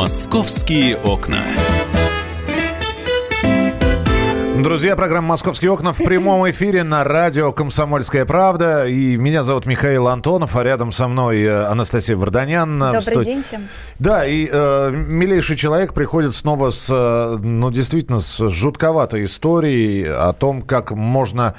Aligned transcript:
Московские 0.00 0.96
окна. 0.96 1.44
Друзья, 4.56 4.96
программа 4.96 5.28
«Московские 5.28 5.70
окна» 5.72 5.92
в 5.92 5.98
прямом 5.98 6.48
эфире 6.48 6.84
на 6.84 7.04
радио 7.04 7.52
«Комсомольская 7.52 8.24
правда». 8.24 8.86
И 8.86 9.18
меня 9.18 9.44
зовут 9.44 9.66
Михаил 9.66 10.08
Антонов, 10.08 10.56
а 10.56 10.64
рядом 10.64 10.90
со 10.90 11.06
мной 11.06 11.42
э, 11.42 11.64
Анастасия 11.66 12.16
Варданян. 12.16 12.78
Добрый 12.78 13.02
студ... 13.02 13.24
день 13.26 13.42
всем. 13.42 13.68
Да, 13.98 14.24
и 14.24 14.48
э, 14.50 14.90
милейший 14.90 15.56
человек 15.56 15.92
приходит 15.92 16.34
снова 16.34 16.70
с, 16.70 16.88
э, 16.90 17.36
ну, 17.36 17.70
действительно, 17.70 18.20
с 18.20 18.48
жутковатой 18.48 19.26
историей 19.26 20.06
о 20.06 20.32
том, 20.32 20.62
как 20.62 20.92
можно 20.92 21.56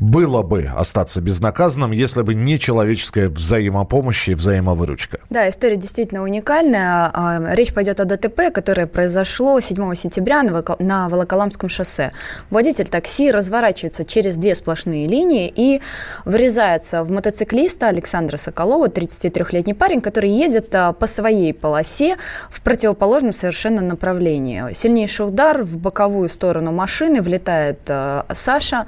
было 0.00 0.42
бы 0.42 0.64
остаться 0.74 1.20
безнаказанным, 1.20 1.92
если 1.92 2.22
бы 2.22 2.34
не 2.34 2.58
человеческая 2.58 3.28
взаимопомощь 3.28 4.28
и 4.28 4.34
взаимовыручка. 4.34 5.18
Да, 5.28 5.48
история 5.48 5.76
действительно 5.76 6.22
уникальная. 6.22 7.10
А, 7.12 7.54
речь 7.54 7.74
пойдет 7.74 8.00
о 8.00 8.06
ДТП, 8.06 8.50
которое 8.52 8.86
произошло 8.86 9.60
7 9.60 9.94
сентября 9.94 10.42
на 10.42 11.08
Волоколамском 11.10 11.68
шоссе. 11.68 12.12
Водитель 12.48 12.88
такси 12.88 13.30
разворачивается 13.30 14.06
через 14.06 14.38
две 14.38 14.54
сплошные 14.54 15.06
линии 15.06 15.52
и 15.54 15.82
врезается 16.24 17.04
в 17.04 17.10
мотоциклиста 17.10 17.88
Александра 17.88 18.38
Соколова, 18.38 18.88
33-летний 18.88 19.74
парень, 19.74 20.00
который 20.00 20.30
едет 20.30 20.74
а, 20.74 20.94
по 20.94 21.06
своей 21.06 21.52
полосе 21.52 22.16
в 22.50 22.62
противоположном 22.62 23.34
совершенно 23.34 23.82
направлении. 23.82 24.72
Сильнейший 24.72 25.28
удар 25.28 25.62
в 25.62 25.76
боковую 25.76 26.30
сторону 26.30 26.72
машины, 26.72 27.20
влетает 27.20 27.80
а, 27.88 28.24
Саша, 28.32 28.86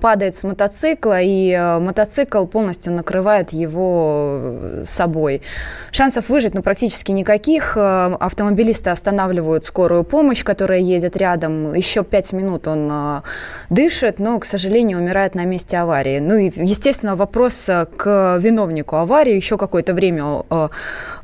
падает 0.00 0.35
с 0.36 0.44
мотоцикла, 0.44 1.20
и 1.20 1.50
э, 1.50 1.78
мотоцикл 1.78 2.44
полностью 2.44 2.92
накрывает 2.92 3.52
его 3.52 4.28
э, 4.42 4.82
собой. 4.84 5.42
Шансов 5.90 6.28
выжить 6.28 6.54
ну, 6.54 6.62
практически 6.62 7.12
никаких. 7.12 7.76
Э, 7.76 8.16
автомобилисты 8.20 8.90
останавливают 8.90 9.64
скорую 9.64 10.04
помощь, 10.04 10.44
которая 10.44 10.80
едет 10.80 11.16
рядом. 11.16 11.74
Еще 11.74 12.04
пять 12.04 12.32
минут 12.32 12.68
он 12.68 13.22
дышит, 13.70 14.18
но, 14.18 14.38
к 14.38 14.44
сожалению, 14.44 14.98
умирает 14.98 15.34
на 15.34 15.44
месте 15.44 15.78
аварии. 15.78 16.18
Ну 16.18 16.36
и, 16.36 16.52
естественно, 16.56 17.16
вопрос 17.16 17.68
к 17.96 18.38
виновнику 18.40 18.96
аварии. 18.96 19.34
Еще 19.34 19.56
какое-то 19.56 19.94
время 19.94 20.42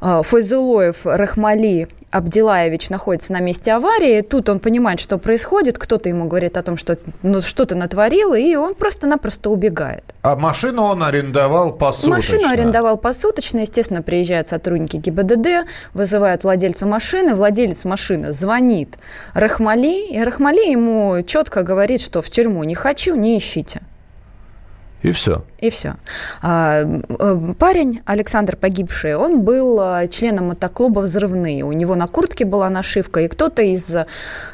Файзулоев, 0.00 1.04
Рахмали 1.04 1.88
Абдилаевич 2.12 2.90
находится 2.90 3.32
на 3.32 3.40
месте 3.40 3.72
аварии, 3.72 4.20
тут 4.20 4.50
он 4.50 4.60
понимает, 4.60 5.00
что 5.00 5.16
происходит, 5.16 5.78
кто-то 5.78 6.10
ему 6.10 6.26
говорит 6.26 6.58
о 6.58 6.62
том, 6.62 6.76
что 6.76 6.98
ну, 7.22 7.40
что-то 7.40 7.74
натворил, 7.74 8.34
и 8.34 8.54
он 8.54 8.74
просто-напросто 8.74 9.48
убегает. 9.48 10.04
А 10.22 10.36
машину 10.36 10.82
он 10.82 11.02
арендовал 11.02 11.72
посуточно? 11.72 12.16
Машину 12.16 12.48
арендовал 12.52 12.98
посуточно, 12.98 13.60
естественно, 13.60 14.02
приезжают 14.02 14.46
сотрудники 14.46 14.98
ГИБДД, 14.98 15.66
вызывают 15.94 16.44
владельца 16.44 16.84
машины, 16.84 17.34
владелец 17.34 17.86
машины 17.86 18.32
звонит 18.32 18.98
Рахмали, 19.32 20.12
и 20.12 20.22
Рахмали 20.22 20.70
ему 20.70 21.22
четко 21.26 21.62
говорит, 21.62 22.02
что 22.02 22.20
в 22.20 22.28
тюрьму 22.28 22.62
не 22.64 22.74
хочу, 22.74 23.14
не 23.14 23.38
ищите. 23.38 23.80
И 25.02 25.10
все. 25.10 25.42
И 25.58 25.70
все. 25.70 25.94
А, 26.42 26.82
э, 26.82 27.54
парень, 27.58 28.02
Александр 28.04 28.56
погибший, 28.56 29.16
он 29.16 29.42
был 29.42 29.78
а, 29.80 30.06
членом 30.08 30.48
мотоклуба 30.48 31.00
«Взрывные». 31.00 31.64
У 31.64 31.72
него 31.72 31.94
на 31.94 32.06
куртке 32.06 32.44
была 32.44 32.68
нашивка, 32.70 33.20
и 33.20 33.28
кто-то 33.28 33.62
из 33.62 33.94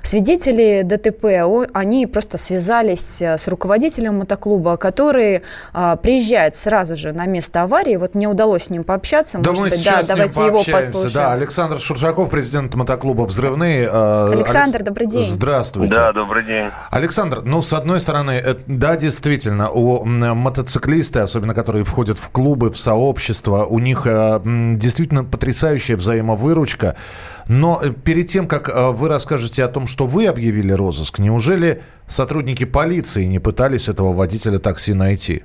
свидетелей 0.03 0.83
ДТП, 0.83 1.25
они 1.73 2.07
просто 2.07 2.39
связались 2.39 3.21
э, 3.21 3.37
с 3.37 3.47
руководителем 3.49 4.19
мотоклуба, 4.19 4.77
который 4.79 5.43
а, 5.73 5.97
приезжает 5.97 6.55
сразу 6.55 6.97
же 6.97 7.13
на 7.13 7.27
место 7.27 7.63
аварии. 7.63 7.97
Вот 7.97 8.15
мне 8.15 8.27
удалось 8.27 8.65
с 8.65 8.71
ним 8.71 8.85
пообщаться. 8.85 9.39
Да, 9.39 9.51
Может 9.51 9.65
мы 9.65 9.71
быть, 9.71 9.85
да, 9.85 10.03
давайте 10.03 10.45
его 10.45 10.63
послушаем. 10.65 11.13
Да, 11.13 11.33
Александр 11.33 11.79
Шуршаков, 11.79 12.31
президент 12.31 12.75
мотоклуба 12.75 13.23
«Взрывные». 13.23 13.89
Александр, 13.89 14.77
Алекс... 14.77 14.85
добрый 14.85 15.07
день. 15.07 15.25
Здравствуйте. 15.25 15.95
Да, 15.95 16.13
добрый 16.13 16.45
день. 16.45 16.71
Александр, 16.91 17.43
ну, 17.45 17.61
с 17.61 17.73
одной 17.73 18.01
стороны, 18.01 18.43
да, 18.67 18.97
действительно, 18.97 19.71
у 19.71 20.05
мотоциклисты, 20.39 21.21
особенно 21.21 21.55
которые 21.55 21.85
входят 21.85 22.19
в 22.19 22.31
клубы, 22.31 22.71
в 22.71 22.79
сообщества, 22.79 23.65
у 23.65 23.79
них 23.79 24.07
э, 24.07 24.41
действительно 24.45 25.25
потрясающая 25.25 25.97
взаимовыручка. 25.97 26.97
Но 27.49 27.81
э, 27.83 27.91
перед 27.91 28.27
тем, 28.27 28.47
как 28.47 28.69
э, 28.69 28.91
вы 28.91 29.09
расскажете 29.09 29.65
о 29.65 29.69
том, 29.69 29.87
что 29.87 30.07
вы 30.07 30.27
объявили 30.27 30.73
розыск, 30.73 31.19
неужели 31.19 31.83
сотрудники 32.07 32.65
полиции 32.65 33.25
не 33.25 33.39
пытались 33.39 33.89
этого 33.89 34.13
водителя 34.13 34.59
такси 34.59 34.95
найти? 34.95 35.43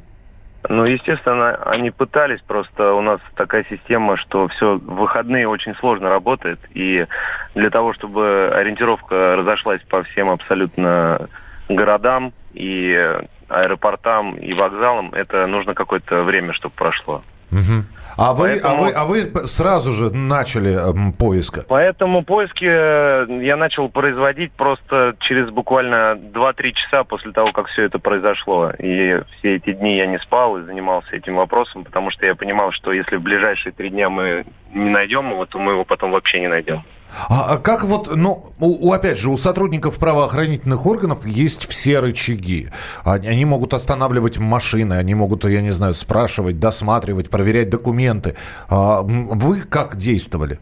Ну, 0.70 0.86
естественно, 0.86 1.56
они 1.66 1.92
пытались, 1.92 2.42
просто 2.42 2.94
у 2.94 3.02
нас 3.02 3.20
такая 3.36 3.66
система, 3.70 4.16
что 4.16 4.48
все 4.48 4.78
выходные 4.78 5.48
очень 5.48 5.76
сложно 5.76 6.10
работает, 6.10 6.60
и 6.74 7.06
для 7.54 7.70
того, 7.70 7.94
чтобы 7.94 8.50
ориентировка 8.54 9.36
разошлась 9.36 9.82
по 9.90 10.04
всем 10.04 10.30
абсолютно 10.30 11.28
городам 11.68 12.32
и 12.54 13.20
аэропортам 13.54 14.36
и 14.36 14.54
вокзалам, 14.54 15.14
это 15.14 15.48
нужно 15.48 15.74
какое-то 15.74 16.24
время, 16.24 16.54
чтобы 16.54 16.76
прошло. 16.76 17.22
Угу. 17.52 17.84
А, 18.18 18.36
Поэтому... 18.36 18.84
вы, 18.84 18.92
а, 18.92 19.06
вы, 19.06 19.22
а 19.22 19.32
вы 19.32 19.48
сразу 19.48 19.92
же 19.92 20.14
начали 20.14 20.74
э, 20.74 21.12
поиск? 21.18 21.66
Поэтому 21.68 22.24
поиски 22.24 22.66
э, 22.66 23.44
я 23.44 23.58
начал 23.58 23.90
производить 23.90 24.52
просто 24.54 25.16
через 25.20 25.50
буквально 25.50 26.14
2-3 26.16 26.72
часа 26.74 27.04
после 27.04 27.32
того, 27.32 27.52
как 27.52 27.68
все 27.68 27.84
это 27.84 28.00
произошло. 28.00 28.72
И 28.78 29.20
все 29.38 29.56
эти 29.56 29.74
дни 29.74 29.98
я 29.98 30.06
не 30.06 30.20
спал 30.20 30.58
и 30.58 30.64
занимался 30.64 31.16
этим 31.16 31.36
вопросом, 31.36 31.84
потому 31.84 32.12
что 32.12 32.26
я 32.26 32.36
понимал, 32.36 32.72
что 32.72 32.92
если 32.92 33.16
в 33.16 33.22
ближайшие 33.22 33.72
три 33.72 33.90
дня 33.90 34.10
мы 34.10 34.46
не 34.74 34.90
найдем 34.90 35.32
его, 35.32 35.46
то 35.46 35.58
мы 35.58 35.72
его 35.72 35.84
потом 35.84 36.12
вообще 36.12 36.40
не 36.40 36.48
найдем. 36.48 36.84
А, 37.30 37.54
а 37.54 37.58
как 37.58 37.84
вот, 37.84 38.16
ну, 38.16 38.44
у, 38.60 38.92
опять 38.92 39.18
же, 39.18 39.30
у 39.30 39.38
сотрудников 39.38 40.00
правоохранительных 40.00 40.86
органов 40.86 41.26
есть 41.26 41.70
все 41.70 42.00
рычаги. 42.00 42.70
Они, 43.06 43.46
могут 43.46 43.74
останавливать 43.74 44.38
машины, 44.38 44.94
они 44.94 45.16
могут, 45.16 45.46
я 45.46 45.62
не 45.62 45.72
знаю, 45.72 45.94
спрашивать, 45.94 46.60
досматривать, 46.60 47.30
проверять 47.30 47.70
документы. 47.70 48.36
А, 48.70 49.02
вы 49.04 49.62
как 49.62 49.96
действовали? 49.98 50.60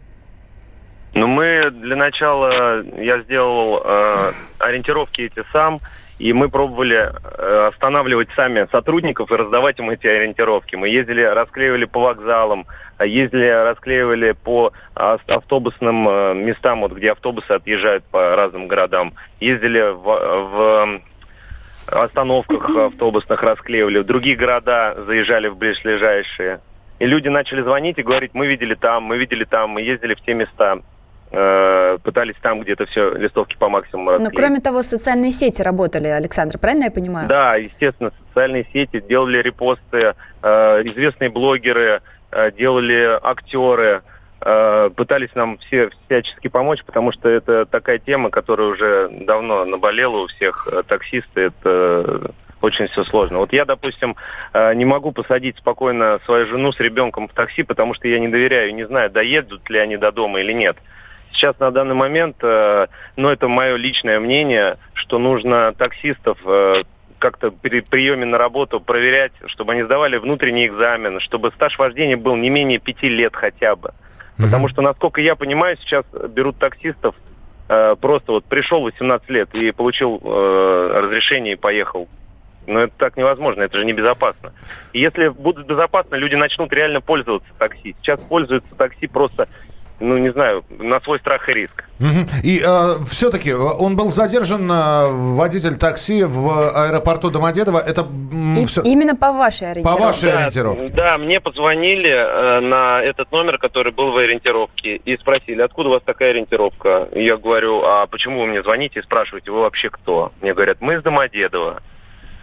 Ну, 1.14 1.28
мы 1.28 1.70
для 1.72 1.96
начала, 1.98 2.84
я 2.98 3.22
сделал 3.24 3.82
э, 3.84 4.32
ориентировки 4.60 5.22
эти 5.22 5.44
сам, 5.52 5.80
и 6.20 6.34
мы 6.34 6.50
пробовали 6.50 7.12
э, 7.12 7.68
останавливать 7.68 8.30
сами 8.36 8.68
сотрудников 8.72 9.32
и 9.32 9.36
раздавать 9.36 9.80
им 9.80 9.90
эти 9.90 10.08
ориентировки. 10.08 10.76
Мы 10.76 10.90
ездили, 10.90 11.24
расклеивали 11.24 11.86
по 11.86 12.02
вокзалам, 12.02 12.68
ездили, 13.00 13.48
расклеивали 13.48 14.34
по 14.34 14.72
автобусным 14.94 16.08
э, 16.08 16.34
местам, 16.36 16.82
вот 16.82 16.94
где 16.94 17.12
автобусы 17.12 17.52
отъезжают 17.52 18.06
по 18.12 18.36
разным 18.36 18.68
городам. 18.68 19.14
Ездили 19.40 19.82
в, 19.82 20.04
в 20.04 21.02
остановках 21.88 22.70
автобусных, 22.76 23.42
расклеивали. 23.42 24.00
В 24.00 24.06
другие 24.06 24.36
города 24.36 24.96
заезжали 25.06 25.48
в 25.48 25.58
ближайшие. 25.58 26.62
И 27.00 27.08
люди 27.08 27.30
начали 27.30 27.62
звонить 27.62 27.98
и 27.98 28.04
говорить, 28.04 28.32
мы 28.34 28.46
видели 28.46 28.76
там, 28.76 29.04
мы 29.04 29.18
видели 29.18 29.44
там, 29.44 29.72
мы 29.72 29.82
ездили 29.82 30.14
в 30.14 30.22
те 30.22 30.36
места 30.36 30.78
э, 30.78 30.82
пытались 31.32 32.36
там 32.42 32.60
где-то 32.60 32.86
все 32.88 33.14
листовки 33.14 33.56
по 33.58 33.70
максимуму 33.70 34.12
расклеить. 34.12 34.34
Но 34.34 34.36
кроме 34.36 34.60
того, 34.60 34.84
социальные 34.84 35.32
сети 35.32 35.62
работали, 35.62 36.08
Александр, 36.08 36.58
правильно 36.58 36.86
я 36.86 36.92
понимаю? 36.92 37.30
Да, 37.30 37.56
естественно, 37.56 38.12
социальные 38.28 38.68
сети 38.74 39.02
делали 39.08 39.42
репосты, 39.42 40.14
э, 40.44 40.82
известные 40.84 41.30
блогеры, 41.30 42.02
Э, 42.32 42.50
делали 42.52 43.20
актеры, 43.22 44.04
э, 44.40 44.90
пытались 44.96 45.36
нам 45.36 45.58
все 45.58 45.90
всячески 46.06 46.48
помочь, 46.48 46.82
потому 46.86 47.12
что 47.12 47.28
это 47.28 47.66
такая 47.66 48.00
тема, 48.00 48.30
которая 48.30 48.68
уже 48.68 49.10
давно 49.26 49.66
наболела 49.66 50.18
у 50.18 50.28
всех 50.28 50.68
э, 50.72 50.84
таксисты. 50.88 51.42
Это 51.42 52.32
очень 52.62 52.88
все 52.88 53.04
сложно. 53.04 53.40
Вот 53.40 53.52
я, 53.54 53.66
допустим, 53.66 54.16
не 54.54 54.86
могу 54.86 55.12
посадить 55.12 55.58
спокойно 55.58 56.20
свою 56.26 56.46
жену 56.46 56.72
с 56.72 56.80
ребенком 56.80 57.28
в 57.28 57.34
такси, 57.34 57.64
потому 57.64 57.96
что 57.96 58.08
я 58.08 58.20
не 58.20 58.28
доверяю, 58.28 58.76
не 58.76 58.86
знаю, 58.86 59.10
доедут 59.10 59.68
ли 59.72 59.80
они 59.80 59.98
до 59.98 60.12
дома 60.12 60.42
или 60.42 60.54
нет. 60.54 60.78
Сейчас 61.34 61.58
на 61.60 61.72
данный 61.72 61.96
момент, 61.96 62.38
ну 62.42 63.30
это 63.30 63.48
мое 63.48 63.76
личное 63.76 64.20
мнение, 64.20 64.78
что 64.94 65.18
нужно 65.18 65.74
таксистов 65.74 66.38
как-то 67.22 67.52
при 67.52 67.80
приеме 67.82 68.26
на 68.26 68.38
работу 68.38 68.82
проверять, 68.82 69.32
чтобы 69.46 69.74
они 69.74 69.84
сдавали 69.84 70.18
внутренний 70.18 70.68
экзамен, 70.68 71.20
чтобы 71.22 71.52
стаж 71.52 71.78
вождения 71.78 72.18
был 72.18 72.36
не 72.36 72.50
менее 72.50 72.80
пяти 72.80 73.08
лет 73.08 73.36
хотя 73.36 73.76
бы. 73.76 73.94
Потому 74.38 74.70
что, 74.70 74.82
насколько 74.82 75.22
я 75.22 75.36
понимаю, 75.36 75.78
сейчас 75.78 76.04
берут 76.30 76.58
таксистов, 76.58 77.16
э, 77.70 77.96
просто 78.02 78.32
вот 78.32 78.46
пришел 78.46 78.82
18 78.82 79.30
лет 79.30 79.54
и 79.54 79.72
получил 79.72 80.20
э, 80.24 81.00
разрешение 81.04 81.54
и 81.54 81.58
поехал. 81.58 82.10
Но 82.66 82.80
это 82.80 82.94
так 82.98 83.18
невозможно, 83.18 83.62
это 83.62 83.78
же 83.78 83.86
небезопасно. 83.86 84.54
И 84.94 85.00
если 85.00 85.30
будут 85.30 85.68
безопасно, 85.68 86.16
люди 86.16 86.36
начнут 86.36 86.74
реально 86.74 87.02
пользоваться 87.02 87.50
такси. 87.58 87.96
Сейчас 88.02 88.24
пользуются 88.24 88.74
такси 88.76 89.08
просто 89.08 89.48
ну, 90.02 90.18
не 90.18 90.32
знаю, 90.32 90.66
на 90.80 91.00
свой 91.02 91.20
страх 91.20 91.48
и 91.48 91.54
риск. 91.54 91.84
И 92.44 92.62
э, 92.66 92.96
все-таки 93.06 93.54
он 93.54 93.96
был 93.96 94.10
задержан, 94.10 94.70
э, 94.70 95.08
водитель 95.36 95.78
такси 95.78 96.24
в 96.24 96.50
аэропорту 96.76 97.30
Домодедово. 97.30 97.78
Это 97.78 98.06
и, 98.60 98.66
все... 98.66 98.82
Именно 98.82 99.16
по 99.16 99.32
вашей 99.32 99.72
ориентировке. 99.72 100.00
По 100.00 100.06
вашей 100.06 100.32
да, 100.32 100.38
ориентировке. 100.40 100.88
Да, 100.90 101.18
мне 101.18 101.40
позвонили 101.40 102.10
э, 102.10 102.60
на 102.62 103.02
этот 103.02 103.32
номер, 103.32 103.60
который 103.60 103.94
был 103.94 104.12
в 104.12 104.18
ориентировке, 104.18 104.96
и 104.96 105.18
спросили, 105.18 105.62
откуда 105.62 105.90
у 105.90 105.92
вас 105.94 106.04
такая 106.04 106.32
ориентировка. 106.32 107.08
И 107.14 107.24
я 107.24 107.38
говорю, 107.38 107.84
а 107.84 108.08
почему 108.08 108.42
вы 108.42 108.48
мне 108.48 108.64
звоните 108.64 109.00
и 109.00 109.04
спрашиваете, 109.04 109.52
вы 109.52 109.62
вообще 109.62 109.90
кто? 109.90 110.32
Мне 110.42 110.54
говорят, 110.54 110.78
мы 110.82 110.96
из 110.96 111.04
Домодедова. 111.04 111.84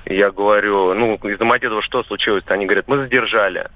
Я 0.06 0.30
говорю, 0.30 0.94
ну, 0.94 1.16
из 1.16 1.38
Домодедова 1.38 1.82
что 1.82 2.04
случилось? 2.04 2.44
Они 2.46 2.64
говорят, 2.64 2.86
мы 2.86 2.98
задержали. 2.98 3.68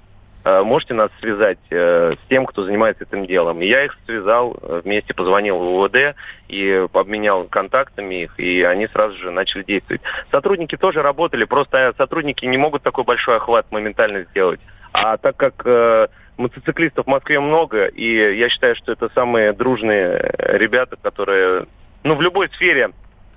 Э, 0.44 0.62
можете 0.62 0.94
нас 0.94 1.10
связать 1.20 1.58
э, 1.70 2.14
с 2.14 2.28
тем, 2.28 2.46
кто 2.46 2.64
занимается 2.64 3.04
этим 3.04 3.26
делом. 3.26 3.62
И 3.62 3.66
я 3.66 3.84
их 3.84 3.96
связал, 4.06 4.56
э, 4.60 4.80
вместе 4.84 5.14
позвонил 5.14 5.58
в 5.58 5.74
УВД 5.74 6.16
и 6.48 6.86
обменял 6.92 7.44
контактами 7.44 8.24
их, 8.24 8.38
и 8.40 8.62
они 8.62 8.88
сразу 8.88 9.16
же 9.18 9.30
начали 9.30 9.62
действовать. 9.62 10.02
Сотрудники 10.30 10.76
тоже 10.76 11.02
работали, 11.02 11.44
просто 11.44 11.94
сотрудники 11.96 12.44
не 12.44 12.58
могут 12.58 12.82
такой 12.82 13.04
большой 13.04 13.36
охват 13.36 13.70
моментально 13.70 14.22
сделать. 14.30 14.60
А 14.92 15.16
так 15.16 15.36
как 15.36 15.62
э, 15.64 16.08
мотоциклистов 16.36 17.06
в 17.06 17.08
Москве 17.08 17.38
много, 17.38 17.86
и 17.86 18.36
я 18.36 18.48
считаю, 18.48 18.74
что 18.74 18.92
это 18.92 19.10
самые 19.14 19.52
дружные 19.52 20.34
ребята, 20.38 20.96
которые, 21.00 21.66
ну, 22.02 22.16
в 22.16 22.22
любой 22.22 22.48
сфере 22.50 22.90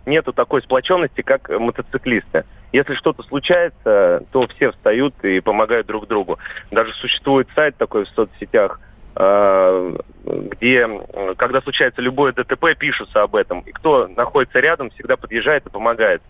нету 0.05 0.33
такой 0.33 0.61
сплоченности, 0.61 1.21
как 1.21 1.49
мотоциклисты. 1.49 2.45
Если 2.71 2.95
что-то 2.95 3.23
случается, 3.23 4.23
то 4.31 4.47
все 4.47 4.71
встают 4.71 5.15
и 5.23 5.39
помогают 5.39 5.87
друг 5.87 6.07
другу. 6.07 6.39
Даже 6.71 6.93
существует 6.93 7.47
сайт 7.55 7.77
такой 7.77 8.05
в 8.05 8.09
соцсетях, 8.09 8.79
э, 9.15 9.97
где, 10.25 10.89
когда 11.37 11.61
случается 11.61 12.01
любое 12.01 12.33
ДТП, 12.33 12.77
пишутся 12.77 13.23
об 13.23 13.35
этом. 13.35 13.61
И 13.61 13.71
кто 13.71 14.07
находится 14.07 14.59
рядом, 14.59 14.89
всегда 14.89 15.15
подъезжает 15.15 15.65
и 15.65 15.69
помогает. 15.69 16.21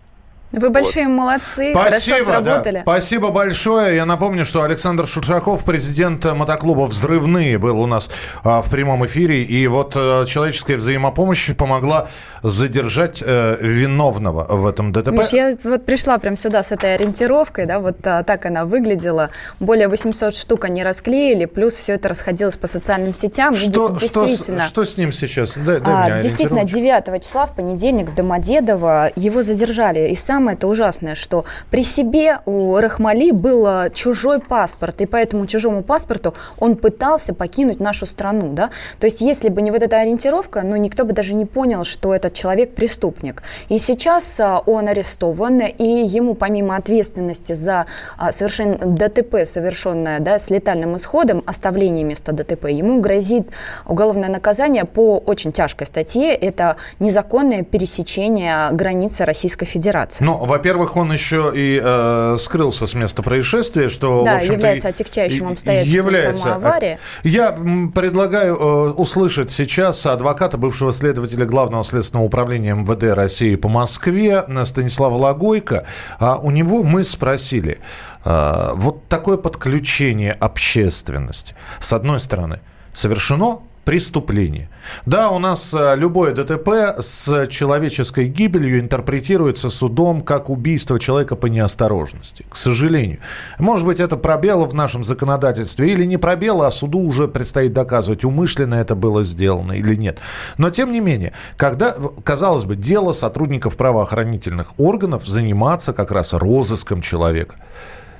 Вы 0.55 0.69
большие 0.69 1.07
вот. 1.07 1.13
молодцы, 1.13 1.71
Спасибо, 1.71 2.17
хорошо 2.17 2.31
сработали. 2.31 2.75
Да. 2.77 2.81
Спасибо 2.83 3.29
большое. 3.29 3.95
Я 3.95 4.05
напомню, 4.05 4.45
что 4.45 4.63
Александр 4.63 5.05
Шуршаков, 5.05 5.65
президент 5.65 6.25
мотоклуба 6.25 6.85
«Взрывные», 6.85 7.57
был 7.57 7.79
у 7.79 7.85
нас 7.85 8.09
а, 8.43 8.61
в 8.61 8.69
прямом 8.69 9.05
эфире. 9.05 9.43
И 9.43 9.67
вот 9.67 9.93
а, 9.95 10.25
человеческая 10.25 10.77
взаимопомощь 10.77 11.53
помогла 11.55 12.07
задержать 12.41 13.21
а, 13.25 13.57
виновного 13.59 14.45
в 14.49 14.65
этом 14.65 14.93
ДТП. 14.93 15.11
Миш, 15.11 15.29
я 15.29 15.57
вот 15.63 15.85
пришла 15.85 16.17
прям 16.19 16.37
сюда 16.37 16.63
с 16.63 16.71
этой 16.71 16.95
ориентировкой, 16.95 17.65
да, 17.65 17.79
вот 17.79 17.97
а, 18.05 18.23
так 18.23 18.45
она 18.45 18.65
выглядела. 18.65 19.31
Более 19.59 19.87
800 19.89 20.35
штук 20.35 20.65
они 20.65 20.83
расклеили, 20.83 21.45
плюс 21.45 21.73
все 21.73 21.93
это 21.93 22.09
расходилось 22.09 22.57
по 22.57 22.67
социальным 22.67 23.13
сетям. 23.13 23.53
Что, 23.55 23.89
действительно, 23.89 24.65
что, 24.65 24.83
что 24.83 24.85
с 24.85 24.97
ним 24.97 25.11
сейчас? 25.11 25.57
Дай, 25.57 25.79
дай 25.79 26.19
а, 26.19 26.21
действительно, 26.21 26.63
9 26.63 27.21
числа 27.21 27.45
в 27.45 27.55
понедельник 27.55 28.09
в 28.09 28.15
Домодедово 28.15 29.11
его 29.15 29.43
задержали. 29.43 30.09
И 30.09 30.15
сам 30.15 30.44
самое 30.45 30.57
это 30.57 30.67
ужасное, 30.67 31.15
что 31.15 31.45
при 31.71 31.83
себе 31.83 32.39
у 32.45 32.77
Рахмали 32.77 33.31
был 33.31 33.89
чужой 33.93 34.39
паспорт, 34.39 35.01
и 35.01 35.07
по 35.07 35.15
этому 35.15 35.47
чужому 35.47 35.81
паспорту 35.81 36.35
он 36.59 36.75
пытался 36.75 37.33
покинуть 37.33 37.79
нашу 37.79 38.05
страну, 38.05 38.53
да. 38.53 38.69
То 38.99 39.07
есть, 39.07 39.21
если 39.21 39.49
бы 39.49 39.63
не 39.63 39.71
вот 39.71 39.81
эта 39.81 39.97
ориентировка, 39.97 40.61
ну, 40.61 40.75
никто 40.75 41.03
бы 41.03 41.13
даже 41.13 41.33
не 41.33 41.45
понял, 41.45 41.83
что 41.83 42.13
этот 42.13 42.33
человек 42.33 42.75
преступник. 42.75 43.41
И 43.69 43.79
сейчас 43.79 44.39
а, 44.39 44.59
он 44.59 44.87
арестован, 44.87 45.61
и 45.61 45.83
ему 45.83 46.35
помимо 46.35 46.75
ответственности 46.75 47.53
за 47.53 47.87
а, 48.17 48.31
совершен... 48.31 48.77
ДТП, 48.95 49.45
совершенное, 49.45 50.19
да, 50.19 50.37
с 50.37 50.51
летальным 50.51 50.95
исходом, 50.95 51.41
оставление 51.47 52.03
места 52.03 52.33
ДТП, 52.33 52.65
ему 52.65 53.01
грозит 53.01 53.47
уголовное 53.87 54.29
наказание 54.29 54.85
по 54.85 55.17
очень 55.17 55.51
тяжкой 55.51 55.87
статье, 55.87 56.35
это 56.35 56.75
незаконное 56.99 57.63
пересечение 57.63 58.69
границы 58.71 59.25
Российской 59.25 59.65
Федерации. 59.65 60.24
Ну, 60.25 60.37
во-первых, 60.37 60.97
он 60.97 61.13
еще 61.13 61.51
и 61.53 61.79
э, 61.81 62.37
скрылся 62.39 62.87
с 62.87 62.95
места 62.95 63.21
происшествия, 63.21 63.89
что, 63.89 64.23
да, 64.25 64.39
в 64.39 64.43
является 64.43 64.87
отягчающим 64.87 65.49
обстоятельством 65.49 66.05
является. 66.05 66.41
самой 66.41 66.55
аварии. 66.55 66.99
Я 67.23 67.55
предлагаю 67.93 68.55
э, 68.55 68.91
услышать 68.93 69.51
сейчас 69.51 70.03
адвоката, 70.07 70.57
бывшего 70.57 70.91
следователя 70.91 71.45
Главного 71.45 71.83
следственного 71.83 72.25
управления 72.25 72.73
МВД 72.73 73.15
России 73.15 73.55
по 73.55 73.69
Москве 73.69 74.43
Станислава 74.65 75.15
Логойко. 75.15 75.85
А 76.17 76.37
у 76.37 76.49
него 76.49 76.81
мы 76.81 77.03
спросили, 77.03 77.77
э, 78.23 78.69
вот 78.73 79.07
такое 79.07 79.37
подключение 79.37 80.31
общественности, 80.31 81.53
с 81.79 81.93
одной 81.93 82.19
стороны, 82.19 82.61
совершено 82.93 83.59
преступление. 83.85 84.69
Да, 85.05 85.29
у 85.29 85.39
нас 85.39 85.73
э, 85.73 85.95
любое 85.95 86.33
ДТП 86.33 86.99
с 86.99 87.47
человеческой 87.47 88.27
гибелью 88.27 88.79
интерпретируется 88.79 89.69
судом 89.69 90.21
как 90.21 90.49
убийство 90.49 90.99
человека 90.99 91.35
по 91.35 91.45
неосторожности. 91.45 92.45
К 92.49 92.57
сожалению. 92.57 93.19
Может 93.59 93.85
быть, 93.85 93.99
это 93.99 94.17
пробелы 94.17 94.65
в 94.65 94.73
нашем 94.73 95.03
законодательстве 95.03 95.91
или 95.91 96.03
не 96.03 96.17
пробелы, 96.17 96.65
а 96.65 96.71
суду 96.71 96.99
уже 96.99 97.27
предстоит 97.27 97.73
доказывать, 97.73 98.25
умышленно 98.25 98.75
это 98.75 98.95
было 98.95 99.23
сделано 99.23 99.73
или 99.73 99.95
нет. 99.95 100.17
Но, 100.57 100.71
тем 100.71 100.91
не 100.91 100.99
менее, 100.99 101.33
когда, 101.55 101.95
казалось 102.23 102.65
бы, 102.65 102.75
дело 102.75 103.13
сотрудников 103.13 103.77
правоохранительных 103.77 104.79
органов 104.79 105.27
заниматься 105.27 105.93
как 105.93 106.11
раз 106.11 106.33
розыском 106.33 107.01
человека. 107.01 107.55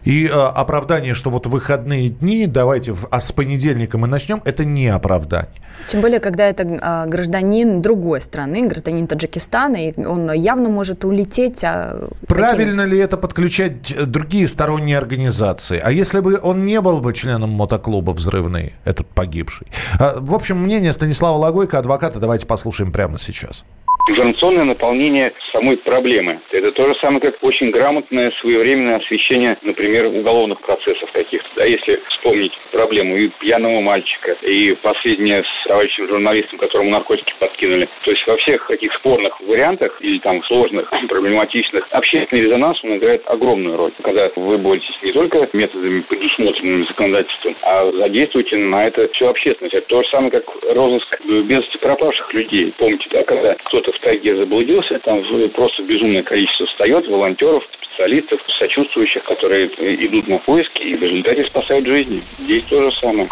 И 0.05 0.27
э, 0.27 0.31
оправдание, 0.31 1.13
что 1.13 1.29
вот 1.29 1.47
выходные 1.47 2.09
дни, 2.09 2.45
давайте, 2.47 2.95
а 3.09 3.19
с 3.19 3.31
понедельника 3.31 3.97
мы 3.97 4.07
начнем, 4.07 4.41
это 4.45 4.63
не 4.63 4.87
оправдание. 4.87 5.49
Тем 5.87 6.01
более, 6.01 6.19
когда 6.19 6.47
это 6.47 6.63
э, 6.63 7.09
гражданин 7.09 7.81
другой 7.81 8.21
страны, 8.21 8.67
гражданин 8.67 9.07
Таджикистана, 9.07 9.77
и 9.77 10.05
он 10.05 10.31
явно 10.31 10.69
может 10.69 11.03
улететь. 11.05 11.63
А 11.63 12.07
Правильно 12.27 12.85
ли 12.85 12.97
это 12.99 13.17
подключать 13.17 13.91
э, 13.91 14.05
другие 14.05 14.47
сторонние 14.47 14.97
организации? 14.97 15.81
А 15.83 15.91
если 15.91 16.19
бы 16.19 16.39
он 16.41 16.65
не 16.65 16.79
был 16.81 16.99
бы 16.99 17.13
членом 17.13 17.49
мотоклуба 17.49 18.11
«Взрывные», 18.11 18.73
этот 18.85 19.07
погибший? 19.07 19.67
А, 19.99 20.15
в 20.19 20.33
общем, 20.33 20.57
мнение 20.57 20.93
Станислава 20.93 21.37
Логойко, 21.37 21.79
адвоката, 21.79 22.19
давайте 22.19 22.45
послушаем 22.45 22.91
прямо 22.91 23.17
сейчас 23.17 23.65
информационное 24.07 24.65
наполнение 24.65 25.33
самой 25.51 25.77
проблемы. 25.77 26.39
Это 26.51 26.71
то 26.71 26.87
же 26.87 26.95
самое, 26.99 27.21
как 27.21 27.43
очень 27.43 27.71
грамотное 27.71 28.31
своевременное 28.41 28.97
освещение, 28.97 29.57
например, 29.61 30.05
уголовных 30.05 30.61
процессов 30.61 31.11
каких-то. 31.11 31.49
Да, 31.55 31.65
если 31.65 32.01
вспомнить 32.09 32.53
проблему 32.71 33.17
и 33.17 33.29
пьяного 33.39 33.81
мальчика, 33.81 34.37
и 34.41 34.73
последнее 34.75 35.43
с 35.43 35.67
товарищем 35.67 36.07
журналистом, 36.07 36.59
которому 36.59 36.89
наркотики 36.89 37.33
подкинули. 37.39 37.89
То 38.03 38.11
есть 38.11 38.25
во 38.27 38.37
всех 38.37 38.67
таких 38.67 38.93
спорных 38.93 39.39
вариантах 39.41 39.97
или 40.01 40.19
там 40.19 40.43
сложных, 40.43 40.91
проблематичных, 41.07 41.87
общественный 41.91 42.43
резонанс 42.43 42.83
он 42.83 42.97
играет 42.97 43.23
огромную 43.25 43.77
роль. 43.77 43.91
Когда 44.03 44.29
вы 44.35 44.57
боретесь 44.57 44.97
не 45.01 45.11
только 45.11 45.49
методами, 45.53 46.01
предусмотренными 46.01 46.85
законодательством, 46.85 47.55
а 47.61 47.91
задействуете 47.91 48.57
на 48.57 48.87
это 48.87 49.07
всю 49.13 49.27
общественность. 49.27 49.75
Это 49.75 49.87
то 49.87 50.03
же 50.03 50.09
самое, 50.09 50.31
как 50.31 50.43
розыск 50.73 51.19
без 51.25 51.63
пропавших 51.81 52.33
людей. 52.33 52.73
Помните, 52.77 53.07
да, 53.11 53.23
когда 53.23 53.55
кто-то 53.65 53.91
в 53.95 54.01
тайге 54.01 54.35
заблудился, 54.35 54.99
там 54.99 55.23
просто 55.53 55.83
безумное 55.83 56.23
количество 56.23 56.65
встает, 56.67 57.07
волонтеров, 57.07 57.63
специалистов, 57.81 58.39
сочувствующих, 58.59 59.23
которые 59.23 59.67
идут 60.05 60.27
на 60.27 60.37
поиски 60.39 60.81
и 60.83 60.95
в 60.95 61.01
результате 61.01 61.45
спасают 61.45 61.85
жизни. 61.85 62.21
Здесь 62.39 62.63
то 62.69 62.89
же 62.89 62.97
самое. 62.97 63.29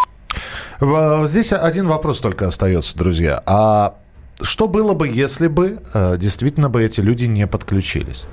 Здесь 1.27 1.53
один 1.53 1.87
вопрос 1.87 2.19
только 2.19 2.47
остается, 2.47 2.97
друзья. 2.97 3.41
А 3.45 3.95
что 4.41 4.67
было 4.67 4.93
бы, 4.93 5.07
если 5.07 5.47
бы 5.47 5.79
э, 5.93 6.17
действительно 6.17 6.69
бы 6.69 6.83
эти 6.83 7.01
люди 7.01 7.25
не 7.25 7.47
подключились? 7.47 8.25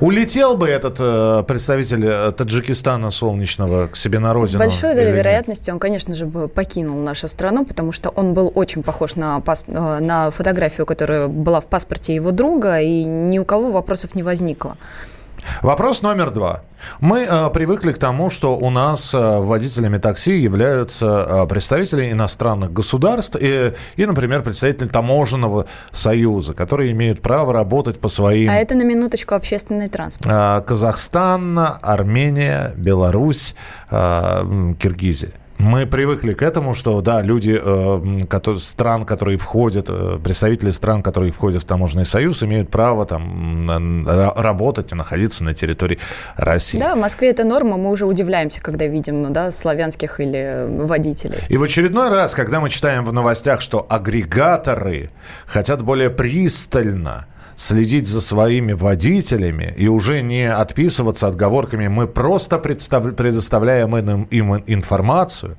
Улетел 0.00 0.58
бы 0.58 0.68
этот 0.68 0.98
э, 1.00 1.42
представитель 1.48 2.04
э, 2.04 2.32
Таджикистана 2.32 3.10
солнечного 3.10 3.86
к 3.86 3.96
себе 3.96 4.18
на 4.18 4.34
родину? 4.34 4.58
С 4.58 4.58
большой 4.58 4.94
долей 4.94 5.12
вероятности 5.12 5.70
он, 5.70 5.78
конечно 5.78 6.14
же, 6.14 6.26
бы 6.26 6.48
покинул 6.48 6.96
нашу 6.98 7.28
страну, 7.28 7.64
потому 7.64 7.92
что 7.92 8.10
он 8.10 8.34
был 8.34 8.52
очень 8.54 8.82
похож 8.82 9.16
на, 9.16 9.40
пас, 9.40 9.64
э, 9.66 9.98
на 10.00 10.30
фотографию, 10.30 10.84
которая 10.84 11.28
была 11.28 11.62
в 11.62 11.66
паспорте 11.66 12.14
его 12.14 12.30
друга, 12.30 12.78
и 12.78 13.04
ни 13.04 13.38
у 13.38 13.46
кого 13.46 13.70
вопросов 13.70 14.14
не 14.14 14.22
возникло. 14.22 14.76
Вопрос 15.62 16.02
номер 16.02 16.30
два. 16.30 16.62
Мы 17.00 17.26
э, 17.28 17.50
привыкли 17.50 17.92
к 17.92 17.98
тому, 17.98 18.30
что 18.30 18.56
у 18.56 18.70
нас 18.70 19.14
э, 19.14 19.38
водителями 19.40 19.98
такси 19.98 20.36
являются 20.38 21.26
э, 21.28 21.46
представители 21.46 22.12
иностранных 22.12 22.72
государств 22.72 23.36
и, 23.40 23.72
и, 23.96 24.06
например, 24.06 24.42
представители 24.42 24.88
таможенного 24.88 25.66
союза, 25.90 26.52
которые 26.54 26.92
имеют 26.92 27.22
право 27.22 27.52
работать 27.52 27.98
по 27.98 28.08
своим... 28.08 28.50
А 28.50 28.56
это 28.56 28.74
на 28.74 28.82
минуточку 28.82 29.34
общественный 29.34 29.88
транспорт. 29.88 30.32
Э, 30.32 30.62
Казахстан, 30.66 31.58
Армения, 31.82 32.72
Беларусь, 32.76 33.54
э, 33.90 34.74
Киргизия. 34.78 35.32
Мы 35.58 35.86
привыкли 35.86 36.34
к 36.34 36.42
этому, 36.42 36.74
что, 36.74 37.00
да, 37.00 37.22
люди 37.22 37.58
э, 37.62 38.26
которые, 38.28 38.60
стран, 38.60 39.04
которые 39.04 39.38
входят, 39.38 39.86
э, 39.88 40.18
представители 40.22 40.70
стран, 40.70 41.02
которые 41.02 41.32
входят 41.32 41.62
в 41.62 41.66
таможенный 41.66 42.04
союз, 42.04 42.42
имеют 42.42 42.70
право 42.70 43.06
там 43.06 44.06
работать 44.06 44.92
и 44.92 44.94
находиться 44.94 45.44
на 45.44 45.54
территории 45.54 45.98
России. 46.36 46.78
Да, 46.78 46.94
в 46.94 46.98
Москве 46.98 47.30
это 47.30 47.44
норма, 47.44 47.76
мы 47.76 47.90
уже 47.90 48.06
удивляемся, 48.06 48.60
когда 48.60 48.86
видим, 48.86 49.32
да, 49.32 49.50
славянских 49.50 50.20
или 50.20 50.66
водителей. 50.68 51.38
И 51.48 51.56
в 51.56 51.62
очередной 51.62 52.10
раз, 52.10 52.34
когда 52.34 52.60
мы 52.60 52.70
читаем 52.70 53.04
в 53.04 53.12
новостях, 53.12 53.60
что 53.60 53.86
агрегаторы 53.88 55.10
хотят 55.46 55.82
более 55.82 56.10
пристально 56.10 57.26
следить 57.56 58.06
за 58.06 58.20
своими 58.20 58.72
водителями 58.72 59.72
и 59.76 59.88
уже 59.88 60.22
не 60.22 60.50
отписываться 60.52 61.28
отговорками. 61.28 61.88
«мы 61.88 62.06
просто 62.06 62.58
предоставляем 62.58 63.96
им, 63.96 64.56
информацию», 64.66 65.56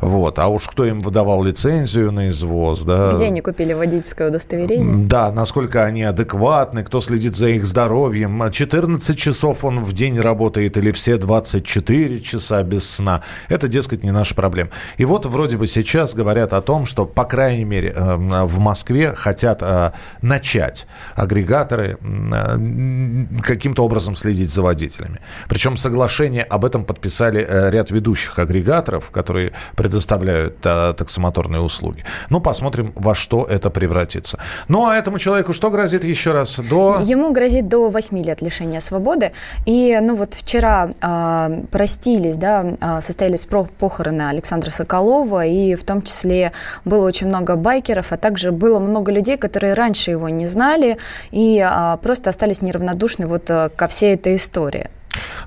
вот. 0.00 0.38
А 0.38 0.48
уж 0.48 0.66
кто 0.68 0.84
им 0.84 1.00
выдавал 1.00 1.42
лицензию 1.42 2.12
на 2.12 2.28
извоз, 2.28 2.82
да. 2.82 3.12
Где 3.12 3.26
они 3.26 3.40
купили 3.40 3.72
водительское 3.72 4.28
удостоверение? 4.28 5.06
Да, 5.06 5.32
насколько 5.32 5.84
они 5.84 6.02
адекватны, 6.02 6.84
кто 6.84 7.00
следит 7.00 7.36
за 7.36 7.48
их 7.48 7.66
здоровьем. 7.66 8.50
14 8.50 9.18
часов 9.18 9.64
он 9.64 9.84
в 9.84 9.92
день 9.92 10.20
работает 10.20 10.76
или 10.76 10.92
все 10.92 11.16
24 11.16 12.20
часа 12.20 12.62
без 12.62 12.88
сна. 12.88 13.22
Это, 13.48 13.68
дескать, 13.68 14.04
не 14.04 14.10
наша 14.10 14.34
проблема. 14.34 14.70
И 14.98 15.04
вот 15.04 15.26
вроде 15.26 15.56
бы 15.56 15.66
сейчас 15.66 16.14
говорят 16.14 16.52
о 16.52 16.60
том, 16.60 16.86
что, 16.86 17.06
по 17.06 17.24
крайней 17.24 17.64
мере, 17.64 17.92
э, 17.94 18.14
в 18.44 18.58
Москве 18.58 19.12
хотят 19.12 19.62
э, 19.62 19.92
начать 20.22 20.86
агрегаторы 21.14 21.98
э, 22.00 23.40
каким-то 23.42 23.84
образом 23.84 24.16
следить 24.16 24.50
за 24.50 24.62
водителями. 24.62 25.20
Причем 25.48 25.76
соглашение 25.76 26.42
об 26.42 26.64
этом 26.64 26.84
подписали 26.84 27.46
ряд 27.70 27.90
ведущих 27.90 28.38
агрегаторов, 28.38 29.10
которые 29.10 29.52
предоставляют 29.86 30.56
а, 30.64 30.94
таксомоторные 30.94 31.60
услуги. 31.60 32.02
Ну, 32.28 32.40
посмотрим, 32.40 32.92
во 32.96 33.14
что 33.14 33.44
это 33.44 33.70
превратится. 33.70 34.38
Ну, 34.68 34.86
а 34.86 34.96
этому 34.96 35.18
человеку 35.18 35.52
что 35.52 35.70
грозит 35.70 36.02
еще 36.04 36.32
раз? 36.32 36.58
До... 36.58 36.98
Ему 37.04 37.32
грозит 37.32 37.68
до 37.68 37.88
8 37.88 38.18
лет 38.24 38.42
лишения 38.42 38.80
свободы. 38.80 39.30
И, 39.64 39.96
ну, 40.02 40.16
вот 40.16 40.34
вчера 40.34 40.90
э, 41.00 41.62
простились, 41.70 42.36
да, 42.36 42.66
а, 42.80 43.00
состоялись 43.00 43.46
похороны 43.78 44.22
Александра 44.22 44.70
Соколова, 44.70 45.46
и 45.46 45.76
в 45.76 45.84
том 45.84 46.02
числе 46.02 46.50
было 46.84 47.06
очень 47.06 47.28
много 47.28 47.54
байкеров, 47.54 48.10
а 48.10 48.16
также 48.16 48.50
было 48.50 48.80
много 48.80 49.12
людей, 49.12 49.36
которые 49.36 49.74
раньше 49.74 50.10
его 50.10 50.28
не 50.28 50.46
знали 50.46 50.98
и 51.30 51.64
э, 51.64 51.96
просто 52.02 52.30
остались 52.30 52.60
неравнодушны 52.60 53.28
вот 53.28 53.48
э, 53.50 53.70
ко 53.76 53.86
всей 53.86 54.14
этой 54.14 54.34
истории. 54.34 54.90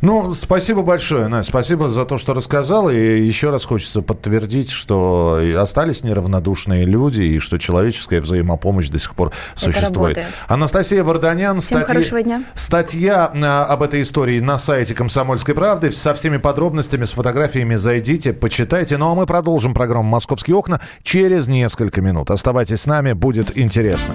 Ну, 0.01 0.33
спасибо 0.33 0.81
большое, 0.81 1.27
Настя. 1.27 1.49
Спасибо 1.49 1.89
за 1.89 2.05
то, 2.05 2.17
что 2.17 2.33
рассказал. 2.33 2.89
И 2.89 2.95
еще 2.95 3.49
раз 3.49 3.65
хочется 3.65 4.01
подтвердить, 4.01 4.69
что 4.69 5.39
остались 5.57 6.03
неравнодушные 6.03 6.85
люди, 6.85 7.21
и 7.21 7.39
что 7.39 7.57
человеческая 7.57 8.21
взаимопомощь 8.21 8.89
до 8.89 8.99
сих 8.99 9.13
пор 9.15 9.33
Это 9.51 9.59
существует. 9.59 10.17
Работает. 10.17 10.27
Анастасия 10.47 11.03
Варданян. 11.03 11.59
Всем 11.59 11.79
статья, 11.79 11.93
хорошего 11.93 12.21
дня. 12.21 12.43
Статья 12.53 13.31
а, 13.33 13.65
об 13.65 13.83
этой 13.83 14.01
истории 14.01 14.39
на 14.39 14.57
сайте 14.57 14.93
«Комсомольской 14.93 15.53
правды». 15.53 15.91
Со 15.91 16.13
всеми 16.13 16.37
подробностями, 16.37 17.03
с 17.03 17.11
фотографиями 17.11 17.75
зайдите, 17.75 18.33
почитайте. 18.33 18.97
Ну, 18.97 19.11
а 19.11 19.15
мы 19.15 19.25
продолжим 19.25 19.73
программу 19.73 20.09
«Московские 20.09 20.55
окна» 20.55 20.79
через 21.03 21.47
несколько 21.47 22.01
минут. 22.01 22.31
Оставайтесь 22.31 22.81
с 22.81 22.85
нами, 22.85 23.13
будет 23.13 23.57
интересно. 23.57 24.13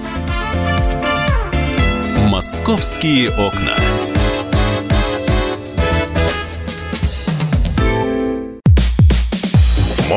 «Московские 2.28 3.30
окна». 3.30 3.74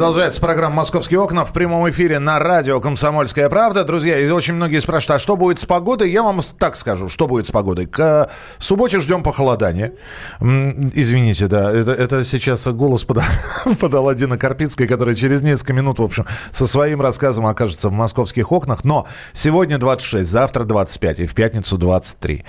Продолжается 0.00 0.40
программа 0.40 0.76
«Московские 0.76 1.20
окна» 1.20 1.44
в 1.44 1.52
прямом 1.52 1.90
эфире 1.90 2.18
на 2.20 2.38
радио 2.38 2.80
«Комсомольская 2.80 3.50
правда». 3.50 3.84
Друзья, 3.84 4.18
и 4.18 4.30
очень 4.30 4.54
многие 4.54 4.78
спрашивают, 4.78 5.20
а 5.20 5.22
что 5.22 5.36
будет 5.36 5.58
с 5.58 5.66
погодой? 5.66 6.10
Я 6.10 6.22
вам 6.22 6.40
так 6.58 6.76
скажу, 6.76 7.10
что 7.10 7.26
будет 7.26 7.46
с 7.46 7.50
погодой. 7.50 7.84
К 7.84 8.30
субботе 8.58 8.98
ждем 9.00 9.22
похолодания. 9.22 9.92
Извините, 10.40 11.48
да, 11.48 11.70
это, 11.70 11.92
это 11.92 12.24
сейчас 12.24 12.66
голос 12.68 13.04
подала, 13.04 13.26
подала 13.78 14.14
Дина 14.14 14.38
Карпицкая, 14.38 14.88
которая 14.88 15.14
через 15.14 15.42
несколько 15.42 15.74
минут, 15.74 15.98
в 15.98 16.02
общем, 16.02 16.24
со 16.50 16.66
своим 16.66 17.02
рассказом 17.02 17.46
окажется 17.46 17.90
в 17.90 17.92
«Московских 17.92 18.52
окнах». 18.52 18.84
Но 18.84 19.06
сегодня 19.34 19.76
26, 19.76 20.26
завтра 20.26 20.64
25 20.64 21.18
и 21.20 21.26
в 21.26 21.34
пятницу 21.34 21.76
23. 21.76 22.42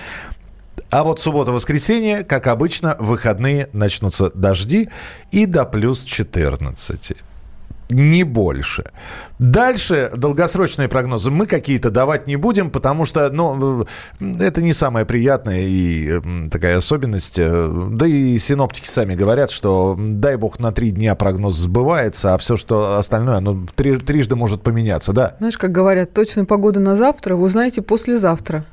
А 0.90 1.04
вот 1.04 1.20
суббота-воскресенье, 1.20 2.24
как 2.24 2.48
обычно, 2.48 2.96
выходные 2.98 3.68
начнутся 3.74 4.32
дожди 4.34 4.88
и 5.32 5.46
до 5.46 5.66
плюс 5.66 6.06
14 6.06 7.14
не 7.92 8.24
больше. 8.24 8.86
Дальше 9.40 10.12
долгосрочные 10.16 10.88
прогнозы 10.88 11.32
мы 11.32 11.46
какие-то 11.48 11.90
давать 11.90 12.28
не 12.28 12.36
будем, 12.36 12.70
потому 12.70 13.06
что, 13.06 13.30
ну, 13.32 13.86
это 14.20 14.62
не 14.62 14.74
самая 14.74 15.06
приятная 15.06 15.62
и 15.62 16.22
такая 16.50 16.78
особенность. 16.78 17.40
Да 17.40 18.08
и 18.08 18.38
синоптики 18.38 18.88
сами 18.88 19.16
говорят, 19.16 19.52
что 19.52 19.98
дай 20.00 20.36
бог 20.36 20.60
на 20.60 20.72
три 20.72 20.92
дня 20.92 21.16
прогноз 21.16 21.56
сбывается, 21.56 22.34
а 22.34 22.38
все, 22.38 22.58
что 22.58 22.98
остальное, 22.98 23.38
оно 23.38 23.66
три, 23.76 23.98
трижды 23.98 24.36
может 24.36 24.62
поменяться, 24.62 25.14
да? 25.14 25.36
Знаешь, 25.40 25.58
как 25.58 25.72
говорят, 25.72 26.14
точная 26.14 26.46
погода 26.46 26.80
на 26.80 26.96
завтра 26.96 27.36
вы 27.36 27.44
узнаете 27.44 27.82
послезавтра. 27.82 28.64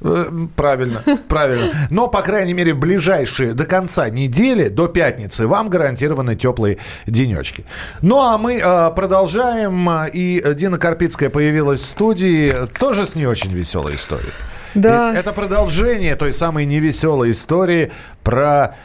Э, 0.00 0.26
правильно, 0.56 1.02
правильно. 1.28 1.72
Но, 1.90 2.08
по 2.08 2.22
крайней 2.22 2.54
мере, 2.54 2.74
в 2.74 2.78
ближайшие 2.78 3.54
до 3.54 3.64
конца 3.64 4.08
недели, 4.10 4.68
до 4.68 4.86
пятницы, 4.88 5.46
вам 5.46 5.68
гарантированы 5.68 6.36
теплые 6.36 6.78
денечки. 7.06 7.64
Ну, 8.02 8.20
а 8.20 8.38
мы 8.38 8.58
э, 8.58 8.90
продолжаем. 8.94 9.88
И 10.12 10.42
Дина 10.54 10.78
Карпицкая 10.78 11.30
появилась 11.30 11.80
в 11.80 11.86
студии 11.86 12.52
тоже 12.78 13.06
с 13.06 13.14
не 13.14 13.26
очень 13.26 13.52
веселой 13.52 13.96
историей. 13.96 14.32
Да. 14.74 15.12
И 15.12 15.16
это 15.16 15.32
продолжение 15.32 16.14
той 16.14 16.32
самой 16.32 16.66
невеселой 16.66 17.32
истории 17.32 17.90
про 18.22 18.76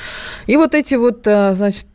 И 0.45 0.57
вот 0.57 0.75
эти 0.75 0.93
вот, 0.93 1.25
э, 1.25 1.55
значит, 1.55 1.87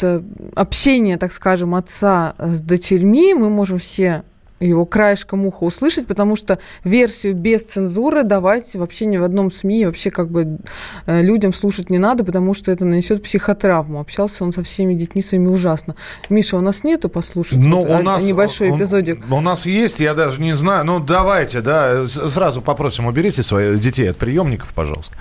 общения, 0.57 1.17
так 1.17 1.31
скажем, 1.31 1.77
отца 1.77 2.35
с 2.37 2.61
дочерьми 2.61 3.33
мы 3.35 3.49
можем 3.49 3.79
все 3.79 4.25
его 4.67 4.85
краешком 4.85 5.47
уха 5.47 5.65
услышать, 5.65 6.07
потому 6.07 6.37
что 6.37 6.59
версию 6.85 7.35
без 7.35 7.65
цензуры 7.65 8.25
давать 8.25 8.75
вообще 8.75 9.07
ни 9.07 9.17
в 9.17 9.25
одном 9.25 9.51
СМИ, 9.51 9.87
вообще 9.87 10.11
как 10.11 10.31
бы 10.31 10.59
э, 11.07 11.23
людям 11.23 11.55
слушать 11.55 11.89
не 11.91 11.99
надо, 11.99 12.25
потому 12.25 12.53
что 12.53 12.71
это 12.71 12.85
нанесет 12.85 13.23
психотравму. 13.23 14.01
Общался 14.01 14.45
он 14.45 14.53
со 14.53 14.63
всеми 14.63 14.95
детьми 14.95 15.23
своими 15.23 15.49
ужасно. 15.49 15.97
Миша, 16.29 16.57
у 16.59 16.61
нас 16.61 16.85
нету 16.85 17.09
послушать 17.09 17.59
Ну, 17.59 17.79
вот, 17.81 17.89
у 17.91 17.95
а- 17.95 18.03
нас, 18.03 18.23
небольшой 18.23 18.71
у- 18.71 18.77
эпизодик? 18.77 19.25
У 19.31 19.41
нас 19.41 19.65
есть, 19.65 20.01
я 20.01 20.13
даже 20.15 20.41
не 20.43 20.53
знаю. 20.53 20.85
Ну, 20.85 21.01
давайте, 21.01 21.63
да. 21.63 22.07
Сразу 22.07 22.61
попросим, 22.61 23.07
уберите 23.07 23.43
своих 23.43 23.81
детей 23.81 24.11
от 24.11 24.19
приемников, 24.19 24.75
пожалуйста. 24.75 25.15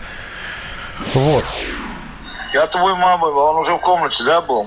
Вот. 1.14 1.46
Я 2.54 2.66
твой 2.68 2.96
мама, 2.96 3.28
он 3.28 3.58
уже 3.58 3.72
в 3.74 3.80
комнате, 3.80 4.24
да, 4.26 4.42
был? 4.42 4.66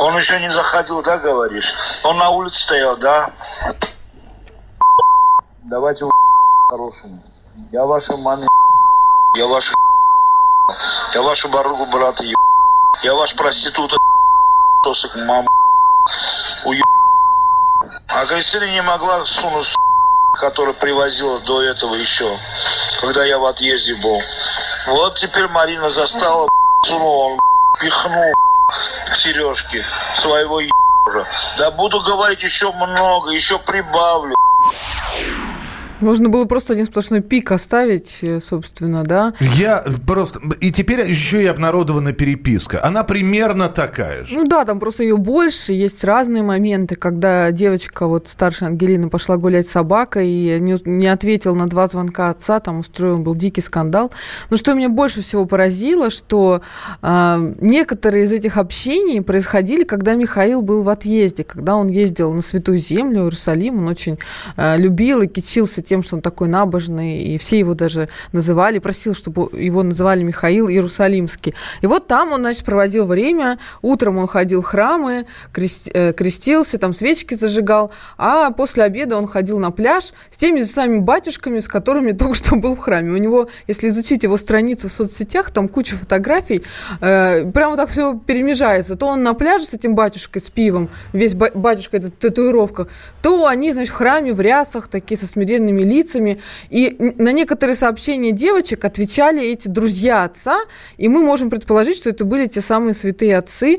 Он 0.00 0.16
еще 0.16 0.40
не 0.40 0.50
заходил, 0.50 1.02
да, 1.02 1.18
говоришь? 1.18 1.72
Он 2.04 2.16
на 2.16 2.30
улице 2.30 2.62
стоял, 2.62 2.98
да? 2.98 3.30
Давайте 5.70 6.06
хорошему. 6.70 7.20
Я 7.70 7.84
ваша 7.84 8.16
маме 8.16 8.48
я 9.36 9.46
ваша 9.46 9.74
я 11.12 11.20
вашу 11.20 11.48
барыгу 11.50 11.84
брата 11.92 12.24
я 13.02 13.14
ваш 13.14 13.36
проститута 13.36 13.98
сосок 14.82 15.14
мама 15.26 15.46
уеб. 16.64 16.82
А 18.08 18.24
Кристина 18.24 18.70
не 18.72 18.80
могла 18.80 19.22
сунуть 19.26 19.74
который 20.40 20.72
привозила 20.72 21.38
до 21.40 21.62
этого 21.62 21.94
еще, 21.96 22.34
когда 23.02 23.26
я 23.26 23.38
в 23.38 23.44
отъезде 23.44 23.94
был. 23.96 24.18
Вот 24.86 25.16
теперь 25.16 25.48
Марина 25.48 25.90
застала, 25.90 26.48
сунула, 26.86 27.36
пихнул 27.78 28.32
сережки 29.14 29.84
своего 30.18 30.60
ебра. 30.60 31.26
Да 31.58 31.70
буду 31.72 32.00
говорить 32.00 32.42
еще 32.42 32.72
много, 32.72 33.32
еще 33.32 33.58
прибавлю. 33.58 34.34
Можно 36.00 36.28
было 36.28 36.44
просто 36.44 36.74
один 36.74 36.86
сплошной 36.86 37.20
пик 37.20 37.50
оставить, 37.50 38.18
э, 38.22 38.38
собственно, 38.40 39.02
да? 39.02 39.34
Я 39.40 39.82
просто... 40.06 40.40
И 40.60 40.70
теперь 40.70 41.08
еще 41.08 41.42
и 41.42 41.46
обнародована 41.46 42.12
переписка. 42.12 42.84
Она 42.84 43.02
примерно 43.02 43.68
такая 43.68 44.24
же. 44.24 44.36
Ну 44.36 44.44
да, 44.44 44.64
там 44.64 44.78
просто 44.78 45.02
ее 45.02 45.16
больше. 45.16 45.72
Есть 45.72 46.04
разные 46.04 46.42
моменты, 46.42 46.94
когда 46.94 47.50
девочка, 47.50 48.06
вот 48.06 48.28
старшая 48.28 48.70
Ангелина, 48.70 49.08
пошла 49.08 49.36
гулять 49.38 49.66
с 49.66 49.72
собакой 49.72 50.28
и 50.28 50.58
не, 50.60 50.76
не 50.84 51.08
ответил 51.08 51.56
на 51.56 51.66
два 51.66 51.88
звонка 51.88 52.30
отца, 52.30 52.60
там 52.60 52.78
устроен 52.78 53.24
был 53.24 53.34
дикий 53.34 53.60
скандал. 53.60 54.12
Но 54.50 54.56
что 54.56 54.74
меня 54.74 54.88
больше 54.88 55.22
всего 55.22 55.46
поразило, 55.46 56.10
что 56.10 56.62
э, 57.02 57.54
некоторые 57.60 58.24
из 58.24 58.32
этих 58.32 58.56
общений 58.56 59.20
происходили, 59.20 59.82
когда 59.82 60.14
Михаил 60.14 60.62
был 60.62 60.82
в 60.82 60.88
отъезде, 60.88 61.42
когда 61.42 61.74
он 61.74 61.88
ездил 61.88 62.32
на 62.32 62.42
Святую 62.42 62.78
Землю, 62.78 63.22
Иерусалим, 63.22 63.78
он 63.78 63.88
очень 63.88 64.18
э, 64.56 64.76
любил 64.76 65.22
и 65.22 65.26
кичился 65.26 65.82
тем, 65.88 66.02
что 66.02 66.16
он 66.16 66.22
такой 66.22 66.48
набожный, 66.48 67.22
и 67.22 67.38
все 67.38 67.58
его 67.58 67.74
даже 67.74 68.08
называли, 68.32 68.78
просил, 68.78 69.14
чтобы 69.14 69.48
его 69.58 69.82
называли 69.82 70.22
Михаил 70.22 70.68
Иерусалимский. 70.68 71.54
И 71.80 71.86
вот 71.86 72.06
там 72.06 72.32
он, 72.32 72.40
значит, 72.40 72.64
проводил 72.64 73.06
время, 73.06 73.58
утром 73.82 74.18
он 74.18 74.26
ходил 74.26 74.62
в 74.62 74.66
храмы, 74.66 75.26
э, 75.56 76.12
крестился, 76.12 76.78
там 76.78 76.92
свечки 76.92 77.34
зажигал, 77.34 77.90
а 78.18 78.50
после 78.50 78.84
обеда 78.84 79.16
он 79.16 79.26
ходил 79.26 79.58
на 79.58 79.70
пляж 79.70 80.12
с 80.30 80.36
теми 80.36 80.60
же 80.60 80.66
самыми 80.66 80.98
батюшками, 80.98 81.60
с 81.60 81.68
которыми 81.68 82.12
только 82.18 82.34
что 82.34 82.56
был 82.56 82.76
в 82.76 82.78
храме. 82.78 83.12
У 83.12 83.16
него, 83.16 83.48
если 83.66 83.88
изучить 83.88 84.22
его 84.22 84.36
страницу 84.36 84.88
в 84.88 84.92
соцсетях, 84.92 85.50
там 85.50 85.68
куча 85.68 85.96
фотографий, 85.96 86.62
э, 87.00 87.50
прямо 87.50 87.76
так 87.76 87.88
все 87.88 88.18
перемежается. 88.18 88.96
То 88.96 89.06
он 89.06 89.22
на 89.22 89.34
пляже 89.34 89.64
с 89.64 89.74
этим 89.74 89.94
батюшкой, 89.94 90.42
с 90.42 90.50
пивом, 90.50 90.90
весь 91.12 91.34
ба- 91.34 91.50
батюшка 91.54 91.96
это 91.96 92.10
татуировка, 92.10 92.88
то 93.22 93.46
они, 93.46 93.72
значит, 93.72 93.92
в 93.92 93.96
храме, 93.96 94.32
в 94.32 94.40
рясах, 94.40 94.88
такие 94.88 95.16
со 95.16 95.26
смиренными 95.26 95.77
лицами. 95.82 96.40
И 96.70 97.14
на 97.18 97.32
некоторые 97.32 97.76
сообщения 97.76 98.32
девочек 98.32 98.84
отвечали 98.84 99.42
эти 99.42 99.68
друзья 99.68 100.24
отца, 100.24 100.60
и 100.96 101.08
мы 101.08 101.22
можем 101.22 101.50
предположить, 101.50 101.96
что 101.96 102.10
это 102.10 102.24
были 102.24 102.46
те 102.46 102.60
самые 102.60 102.94
святые 102.94 103.36
отцы. 103.36 103.78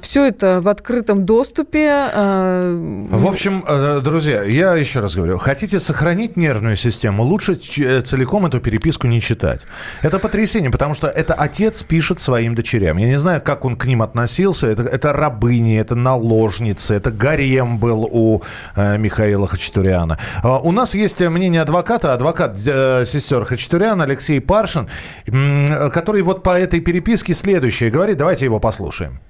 все 0.00 0.26
это 0.26 0.60
в 0.60 0.68
открытом 0.68 1.26
доступе. 1.26 1.88
а, 2.14 3.06
В 3.10 3.26
общем, 3.26 3.64
э, 3.66 4.00
друзья, 4.02 4.42
я 4.42 4.74
еще 4.74 5.00
раз 5.00 5.14
говорю, 5.14 5.38
хотите 5.38 5.80
сохранить 5.80 6.36
нервную 6.36 6.76
систему, 6.76 7.22
лучше 7.22 7.52
э, 7.78 8.00
целиком 8.02 8.46
эту 8.46 8.60
переписку 8.60 9.06
не 9.06 9.20
читать. 9.20 9.62
Это 10.02 10.18
потрясение, 10.18 10.70
потому 10.70 10.94
что 10.94 11.06
это 11.08 11.34
отец 11.34 11.82
пишет 11.82 12.20
своим 12.20 12.54
дочерям. 12.54 12.98
Я 12.98 13.06
не 13.06 13.18
знаю, 13.18 13.40
как 13.42 13.64
он 13.64 13.76
к 13.76 13.86
ним 13.86 14.02
относился. 14.02 14.66
Это, 14.66 14.82
это 14.82 15.12
рабыни, 15.12 15.78
это 15.78 15.94
наложницы, 15.94 16.94
это 16.94 17.10
гарем 17.10 17.78
был 17.78 18.08
у 18.10 18.42
э, 18.76 18.98
Михаила 18.98 19.46
Хачатуряна. 19.46 20.18
А, 20.42 20.58
у 20.58 20.72
нас 20.72 20.94
есть 20.94 21.09
мнение 21.18 21.62
адвоката, 21.62 22.14
адвокат 22.14 22.56
э, 22.66 23.04
сестер 23.04 23.44
Хачатуряна 23.44 24.04
Алексей 24.04 24.40
Паршин, 24.40 24.88
который 25.26 26.22
вот 26.22 26.42
по 26.42 26.58
этой 26.58 26.80
переписке 26.80 27.34
следующее 27.34 27.90
говорит. 27.90 28.16
Давайте 28.16 28.44
его 28.44 28.60
послушаем. 28.60 29.20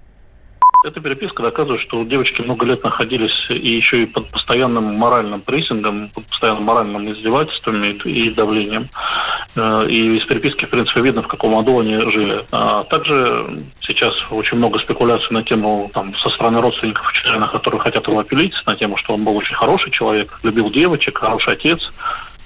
Эта 0.83 0.99
переписка 1.01 1.43
доказывает, 1.43 1.83
что 1.83 2.05
девочки 2.05 2.41
много 2.41 2.65
лет 2.65 2.83
находились 2.83 3.35
и 3.51 3.77
еще 3.77 4.03
и 4.03 4.07
под 4.07 4.31
постоянным 4.31 4.85
моральным 4.95 5.43
прессингом, 5.43 6.09
под 6.09 6.25
постоянным 6.27 6.65
моральным 6.65 7.13
издевательствами 7.13 7.89
и 8.05 8.31
давлением. 8.31 8.89
Э, 9.57 9.87
И 9.89 10.17
из 10.17 10.25
переписки, 10.25 10.65
в 10.65 10.71
принципе, 10.71 11.03
видно, 11.03 11.23
в 11.23 11.29
каком 11.29 11.59
аду 11.59 11.81
они 11.81 11.97
жили. 12.11 12.45
А 12.53 12.85
также 12.85 13.47
сейчас 13.83 14.15
очень 14.31 14.57
много 14.57 14.79
спекуляций 14.79 15.29
на 15.31 15.43
тему 15.43 15.91
там, 15.93 16.15
со 16.17 16.31
стороны 16.31 16.63
родственников 16.63 17.13
Чечена, 17.13 17.49
которые 17.49 17.81
хотят 17.83 18.07
его 18.09 18.19
опилить, 18.19 18.55
на 18.65 18.75
тему, 18.75 18.97
что 18.97 19.13
он 19.13 19.25
был 19.25 19.37
очень 19.37 19.55
хороший 19.55 19.91
человек, 19.91 20.39
любил 20.43 20.71
девочек, 20.71 21.19
хороший 21.19 21.55
отец, 21.55 21.79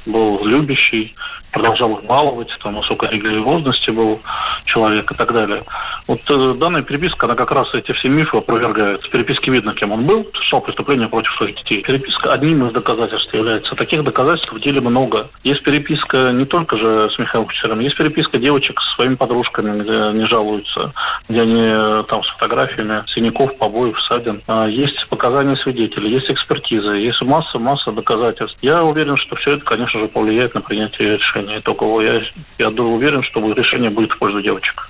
был 0.07 0.45
любящий, 0.45 1.15
продолжал 1.53 1.97
их 1.99 2.05
баловать, 2.05 2.51
там, 2.63 2.75
высокой 2.75 3.11
религиозности 3.11 3.91
был 3.91 4.21
человек 4.65 5.11
и 5.13 5.15
так 5.15 5.33
далее. 5.33 5.63
Вот 6.07 6.21
э, 6.29 6.55
данная 6.59 6.83
переписка, 6.83 7.27
она 7.27 7.35
как 7.35 7.51
раз 7.51 7.73
эти 7.75 7.93
все 7.93 8.09
мифы 8.09 8.37
опровергает. 8.37 9.03
С 9.03 9.09
переписки 9.09 9.49
видно, 9.49 9.75
кем 9.75 9.93
он 9.93 10.05
был, 10.05 10.25
совершал 10.35 10.61
преступление 10.61 11.09
против 11.09 11.33
своих 11.37 11.57
детей. 11.57 11.83
Переписка 11.83 12.33
одним 12.33 12.67
из 12.67 12.73
доказательств 12.73 13.33
является. 13.33 13.75
Таких 13.75 14.05
доказательств 14.05 14.53
в 14.53 14.61
деле 14.61 14.81
много. 14.83 15.31
Есть 15.45 15.63
переписка 15.63 16.33
не 16.33 16.45
только 16.45 16.77
же 16.77 17.11
с 17.11 17.19
Михаилом 17.19 17.47
Кучером, 17.47 17.81
есть 17.81 17.97
переписка 17.97 18.39
девочек 18.39 18.79
со 18.81 18.95
своими 18.97 19.15
подружками, 19.15 19.83
где 19.83 19.93
они 19.93 20.27
жалуются, 20.27 20.93
где 21.29 21.41
они 21.41 21.63
э, 21.63 22.05
там 22.09 22.23
с 22.23 22.29
фотографиями 22.37 23.03
синяков, 23.15 23.57
побоев, 23.57 23.99
ссадин. 24.03 24.43
А, 24.47 24.67
Есть 24.67 25.09
показания 25.09 25.57
свидетелей, 25.57 26.11
есть 26.11 26.31
экспертизы, 26.31 26.97
есть 26.97 27.23
масса-масса 27.23 27.93
доказательств. 27.93 28.59
Я 28.61 28.85
уверен, 28.85 29.17
что 29.17 29.37
все 29.37 29.53
это, 29.53 29.65
конечно 29.65 30.01
же, 30.01 30.09
повлияет 30.09 30.55
на 30.55 30.61
принятие 30.61 31.17
решения 31.17 31.59
итогового. 31.59 32.03
Я, 32.03 32.23
я 32.59 32.69
уверен, 32.69 33.23
что 33.23 33.41
решение 33.53 33.91
будет 33.91 34.13
в 34.13 34.19
пользу 34.19 34.43
девочек. 34.43 34.89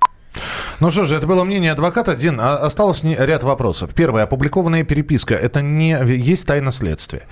Ну 0.81 0.90
что 0.90 1.05
же, 1.05 1.14
это 1.16 1.27
было 1.27 1.44
мнение 1.44 1.73
адвоката. 1.73 2.14
Дин, 2.14 2.40
а- 2.40 2.57
осталось 2.57 3.03
ряд 3.05 3.44
вопросов. 3.44 3.94
Первое. 3.94 4.25
Опубликованная 4.25 4.85
переписка. 4.85 5.35
Это 5.35 5.62
не... 5.62 5.97
Есть 6.07 6.47
тайна 6.47 6.73
следствия. 6.73 7.23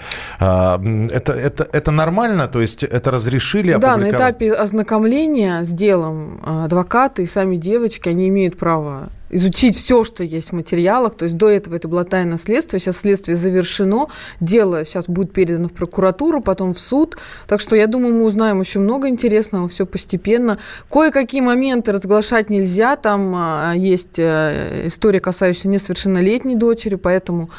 А, 0.41 0.81
Это, 1.11 1.33
это, 1.33 1.67
это 1.73 1.91
нормально? 1.91 2.47
То 2.49 2.61
есть 2.61 2.85
это 2.85 3.11
разрешили 3.11 3.73
Да, 3.75 3.79
на 3.79 3.95
опубликовать? 3.95 4.31
этапе 4.37 4.53
ознакомления 4.53 5.63
с 5.65 5.69
делом 5.69 6.41
э, 6.45 6.65
адвокаты 6.65 7.23
и 7.23 7.27
сами 7.27 7.57
девочки, 7.57 8.09
они 8.09 8.29
имеют 8.29 8.57
право 8.57 9.09
изучить 9.33 9.77
все, 9.77 10.05
что 10.05 10.23
есть 10.23 10.51
в 10.51 10.53
материалах. 10.53 11.15
То 11.15 11.25
есть 11.25 11.37
до 11.37 11.49
этого 11.49 11.75
это 11.75 11.89
было 11.89 12.05
тайное 12.05 12.37
следствие, 12.37 12.79
сейчас 12.79 12.99
следствие 12.99 13.35
завершено, 13.35 14.09
дело 14.41 14.85
сейчас 14.85 15.07
будет 15.09 15.33
передано 15.33 15.69
в 15.69 15.73
прокуратуру, 15.73 16.41
потом 16.41 16.75
в 16.75 16.79
суд. 16.79 17.17
Так 17.49 17.61
что 17.61 17.75
я 17.75 17.87
думаю, 17.87 18.15
мы 18.15 18.25
узнаем 18.25 18.61
еще 18.61 18.79
много 18.79 19.09
интересного, 19.09 19.67
все 19.69 19.87
постепенно. 19.87 20.59
Кое-какие 20.91 21.41
моменты 21.41 21.93
разглашать 21.93 22.51
нельзя, 22.51 22.97
там 22.97 23.33
а, 23.35 23.73
есть 23.75 24.19
э, 24.19 24.83
история, 24.87 25.21
касающаяся 25.21 25.69
несовершеннолетней 25.69 26.55
дочери, 26.55 26.97
поэтому 26.97 27.51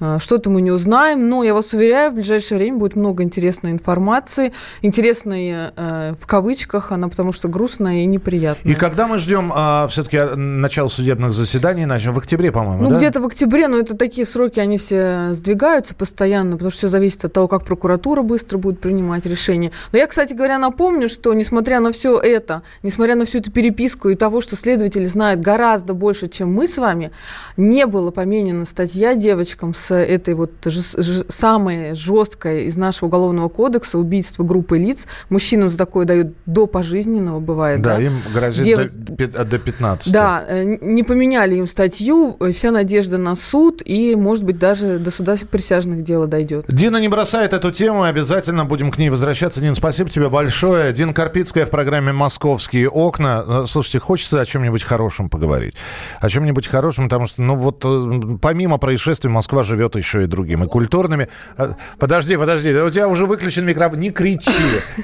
э, 0.00 0.18
что-то 0.20 0.50
мы 0.50 0.60
не 0.60 0.70
узнаем. 0.70 1.28
Но 1.28 1.42
я 1.42 1.54
вас 1.54 1.72
уверяю, 1.72 2.10
в 2.10 2.14
ближайшее 2.14 2.58
время 2.58 2.76
будет 2.76 2.94
много 2.94 3.22
интересной 3.22 3.70
информации, 3.70 4.52
интересной 4.82 5.70
э, 5.74 6.14
в 6.20 6.26
кавычках, 6.26 6.92
она 6.92 7.08
потому 7.08 7.32
что 7.32 7.48
грустная 7.48 8.02
и 8.02 8.04
неприятная. 8.04 8.72
И 8.72 8.76
когда 8.76 9.06
мы 9.06 9.18
ждем 9.18 9.50
все-таки 9.88 10.18
начала 10.36 10.88
судебных 11.22 11.32
заседаний? 11.34 11.86
Начнем 11.86 12.14
в 12.14 12.18
октябре, 12.18 12.50
по-моему, 12.52 12.82
Ну, 12.84 12.90
да? 12.90 12.96
где-то 12.96 13.20
в 13.20 13.26
октябре, 13.26 13.68
но 13.68 13.78
это 13.78 13.96
такие 13.96 14.26
сроки, 14.26 14.58
они 14.60 14.78
все 14.78 15.28
сдвигаются 15.32 15.94
постоянно, 15.94 16.52
потому 16.52 16.70
что 16.70 16.78
все 16.78 16.88
зависит 16.88 17.24
от 17.24 17.32
того, 17.32 17.48
как 17.48 17.64
прокуратура 17.64 18.22
быстро 18.22 18.58
будет 18.58 18.80
принимать 18.80 19.26
решение. 19.26 19.70
Но 19.92 19.98
я, 19.98 20.06
кстати 20.06 20.32
говоря, 20.34 20.58
напомню, 20.58 21.08
что 21.08 21.32
несмотря 21.34 21.80
на 21.80 21.92
все 21.92 22.18
это, 22.18 22.62
несмотря 22.82 23.14
на 23.14 23.24
всю 23.24 23.38
эту 23.38 23.50
переписку 23.50 24.08
и 24.08 24.14
того, 24.14 24.40
что 24.40 24.56
следователи 24.56 25.04
знают 25.04 25.40
гораздо 25.40 25.94
больше, 25.94 26.28
чем 26.28 26.52
мы 26.52 26.66
с 26.68 26.78
вами, 26.78 27.10
не 27.56 27.86
было 27.86 28.10
поменена 28.10 28.64
статья 28.64 29.14
девочкам 29.14 29.74
с 29.74 29.94
этой 29.94 30.34
вот 30.34 30.50
жес- 30.64 30.96
ж- 30.98 31.24
самой 31.28 31.94
жесткой 31.94 32.64
из 32.64 32.76
нашего 32.76 33.08
уголовного 33.08 33.48
кодекса 33.48 33.98
убийство 33.98 34.42
группы 34.44 34.78
лиц. 34.78 35.06
Мужчинам 35.28 35.68
за 35.68 35.78
такое 35.78 36.04
дают 36.04 36.28
до 36.46 36.66
пожизненного, 36.66 37.40
бывает. 37.40 37.80
Да, 37.82 37.96
Да, 37.96 38.02
им 38.02 38.14
грозит 38.34 38.64
Дев- 38.64 38.92
до, 38.94 39.44
до 39.44 39.58
15. 39.58 40.12
Да, 40.12 40.44
э, 40.48 40.76
не 40.80 41.02
поменяли 41.12 41.56
им 41.56 41.66
статью, 41.66 42.38
вся 42.54 42.70
надежда 42.70 43.18
на 43.18 43.34
суд, 43.34 43.82
и, 43.84 44.16
может 44.16 44.44
быть, 44.44 44.58
даже 44.58 44.98
до 44.98 45.10
суда 45.10 45.36
присяжных 45.50 46.02
дела 46.02 46.26
дойдет. 46.26 46.64
Дина 46.68 46.96
не 46.96 47.08
бросает 47.08 47.52
эту 47.52 47.70
тему, 47.70 48.04
обязательно 48.04 48.64
будем 48.64 48.90
к 48.90 48.96
ней 48.96 49.10
возвращаться. 49.10 49.60
Дин, 49.60 49.74
спасибо 49.74 50.08
тебе 50.08 50.30
большое. 50.30 50.90
Дина 50.94 51.12
Карпицкая 51.12 51.66
в 51.66 51.68
программе 51.70 52.12
«Московские 52.12 52.88
окна». 52.88 53.44
Э, 53.46 53.64
слушайте, 53.68 53.98
хочется 53.98 54.40
о 54.40 54.46
чем-нибудь 54.46 54.82
хорошем 54.84 55.28
поговорить. 55.28 55.74
О 56.18 56.30
чем-нибудь 56.30 56.66
хорошем, 56.66 57.04
потому 57.04 57.26
что, 57.26 57.42
ну 57.42 57.56
вот, 57.56 57.82
э, 57.84 58.38
помимо 58.40 58.78
происшествий, 58.78 59.30
Москва 59.30 59.64
живет 59.64 59.96
еще 59.96 60.22
и 60.22 60.26
другими 60.26 60.64
культурными. 60.64 61.28
Э, 61.58 61.74
подожди, 61.98 62.38
подожди, 62.38 62.74
у 62.74 62.88
тебя 62.88 63.06
уже 63.06 63.26
выключен 63.26 63.66
микрофон. 63.66 64.00
Не 64.00 64.12
кричи, 64.12 64.50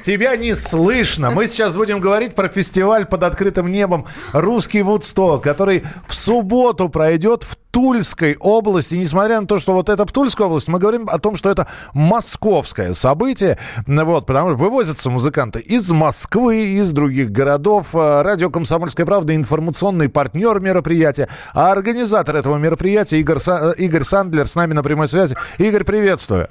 тебя 0.03 0.37
не 0.39 0.55
слышно. 0.55 1.31
Мы 1.33 1.49
сейчас 1.49 1.77
будем 1.77 2.01
говорить 2.01 2.35
про 2.35 2.49
фестиваль 2.49 3.05
под 3.05 3.25
открытым 3.25 3.71
небом 3.71 4.07
«Русский 4.33 4.81
Вудсток», 4.81 5.43
который 5.43 5.83
в 6.07 6.15
субботу 6.15 6.89
пройдет 6.89 7.43
в 7.43 7.57
Тульской 7.71 8.37
области, 8.41 8.95
несмотря 8.95 9.41
на 9.41 9.47
то, 9.47 9.59
что 9.59 9.73
вот 9.73 9.89
это 9.89 10.07
в 10.07 10.13
Тульской 10.13 10.47
области, 10.47 10.71
мы 10.71 10.79
говорим 10.79 11.07
о 11.09 11.19
том, 11.19 11.37
что 11.37 11.51
это 11.51 11.67
московское 11.93 12.93
событие, 12.95 13.59
вот, 13.87 14.27
потому 14.27 14.51
что 14.51 14.59
вывозятся 14.59 15.11
музыканты 15.11 15.61
из 15.61 15.89
Москвы, 15.91 16.57
из 16.57 16.93
других 16.93 17.31
городов. 17.31 17.95
Э, 17.95 18.23
радио 18.23 18.51
«Комсомольская 18.51 19.07
правда» 19.07 19.35
информационный 19.35 20.09
партнер 20.09 20.61
мероприятия, 20.61 21.29
а 21.55 21.71
организатор 21.71 22.37
этого 22.37 22.57
мероприятия 22.57 23.21
Игорь, 23.21 23.39
Са- 23.39 23.75
э, 23.77 23.83
Игорь 23.83 24.03
Сандлер 24.03 24.47
с 24.47 24.57
нами 24.57 24.73
на 24.73 24.83
прямой 24.83 25.09
связи. 25.09 25.37
Игорь, 25.59 25.85
приветствую. 25.85 26.49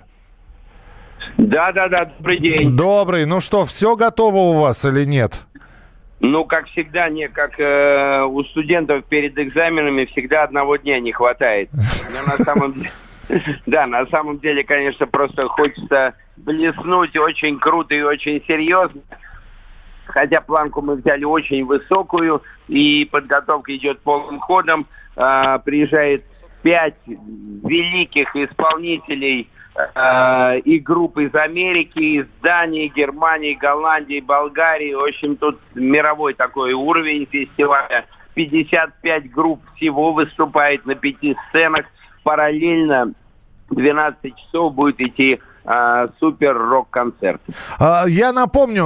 Да, 1.38 1.72
да, 1.72 1.88
да, 1.88 2.06
добрый 2.18 2.40
день. 2.40 2.76
Добрый. 2.76 3.26
Ну 3.26 3.42
что, 3.42 3.66
все 3.66 3.96
готово 3.96 4.38
у 4.38 4.54
вас 4.54 4.86
или 4.86 5.04
нет? 5.04 5.42
Ну, 6.20 6.46
как 6.46 6.68
всегда, 6.68 7.10
не 7.10 7.28
как 7.28 7.60
э, 7.60 8.24
у 8.24 8.44
студентов 8.46 9.06
перед 9.06 9.38
экзаменами 9.38 10.06
всегда 10.06 10.44
одного 10.44 10.78
дня 10.78 11.00
не 11.00 11.12
хватает. 11.12 11.70
Но 11.74 12.22
на 12.26 12.44
самом 12.44 12.74
деле, 12.74 12.92
да, 13.68 13.86
на 13.86 14.06
самом 14.08 14.40
деле, 14.40 14.64
конечно, 14.64 15.06
просто 15.06 15.48
хочется 15.48 16.16
блеснуть 16.38 17.16
очень 17.18 17.60
круто 17.60 17.94
и 17.94 18.02
очень 18.02 18.44
серьезно. 18.48 19.02
Хотя 20.06 20.42
планку 20.42 20.82
мы 20.82 20.96
взяли 20.96 21.24
очень 21.24 21.66
высокую, 21.66 22.42
и 22.68 23.06
подготовка 23.06 23.76
идет 23.76 24.00
полным 24.00 24.40
ходом. 24.40 24.88
Э, 25.16 25.60
приезжает 25.64 26.24
пять 26.64 26.96
великих 27.06 28.36
исполнителей 28.36 29.50
э, 29.78 30.60
и 30.60 30.80
групп 30.80 31.18
из 31.18 31.34
Америки, 31.36 32.00
из 32.00 32.26
Дании, 32.42 32.92
Германии, 32.94 33.54
Голландии, 33.54 34.20
Болгарии. 34.20 34.94
В 34.94 35.04
общем, 35.04 35.36
тут 35.36 35.60
мировой 35.76 36.34
такой 36.34 36.74
уровень 36.74 37.28
фестиваля. 37.32 38.06
55 38.34 39.32
групп 39.32 39.62
всего 39.76 40.14
выступает 40.14 40.86
на 40.86 40.96
пяти 40.96 41.36
сценах. 41.50 41.86
Параллельно 42.24 43.14
12 43.70 44.36
часов 44.36 44.74
будет 44.74 45.00
идти 45.00 45.40
а, 45.68 46.08
супер 46.20 46.58
рок-концерт. 46.58 47.42
А, 47.78 48.06
я 48.08 48.32
напомню, 48.32 48.86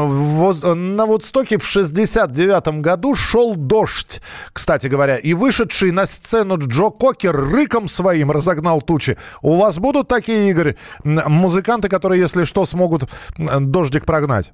на 0.76 1.06
Вудстоке 1.06 1.60
в 1.60 1.66
69 1.66 2.82
году 2.82 3.14
шел 3.14 3.56
дождь, 3.56 4.20
кстати 4.52 4.88
говоря, 4.88 5.18
и 5.18 5.36
вышедший 5.36 5.92
на 5.92 6.06
сцену 6.06 6.58
Джо 6.58 6.90
Кокер 6.90 7.36
рыком 7.36 7.88
своим 7.88 8.32
разогнал 8.32 8.82
тучи. 8.82 9.18
У 9.44 9.56
вас 9.56 9.78
будут 9.78 10.08
такие, 10.08 10.50
Игорь, 10.50 10.76
музыканты, 11.04 11.88
которые, 11.88 12.20
если 12.20 12.46
что, 12.46 12.66
смогут 12.66 13.04
дождик 13.38 14.06
прогнать? 14.06 14.52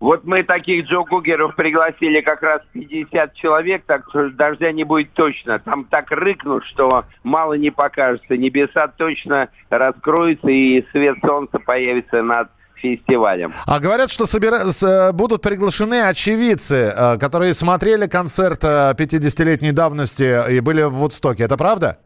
Вот 0.00 0.24
мы 0.24 0.44
таких 0.44 0.86
Джо 0.86 1.02
Гугеров 1.02 1.56
пригласили 1.56 2.20
как 2.20 2.42
раз 2.42 2.62
50 2.72 3.34
человек, 3.34 3.82
так 3.86 4.04
что 4.08 4.30
дождя 4.30 4.70
не 4.70 4.84
будет 4.84 5.12
точно. 5.12 5.58
Там 5.58 5.84
так 5.84 6.10
рыкнут, 6.10 6.64
что 6.66 7.04
мало 7.24 7.54
не 7.54 7.70
покажется. 7.70 8.36
Небеса 8.36 8.88
точно 8.88 9.48
раскроются 9.70 10.48
и 10.48 10.86
свет 10.92 11.16
солнца 11.20 11.58
появится 11.58 12.22
над 12.22 12.48
фестивалем. 12.76 13.52
А 13.66 13.80
говорят, 13.80 14.10
что 14.10 14.26
собира... 14.26 14.58
С... 14.70 15.12
будут 15.12 15.42
приглашены 15.42 16.02
очевидцы, 16.02 16.92
э, 16.94 17.18
которые 17.18 17.54
смотрели 17.54 18.06
концерт 18.06 18.62
50-летней 18.62 19.70
э, 19.70 19.72
давности 19.72 20.52
и 20.52 20.60
были 20.60 20.82
в 20.82 20.92
Вудстоке. 20.92 21.42
Это 21.42 21.56
правда? 21.56 21.98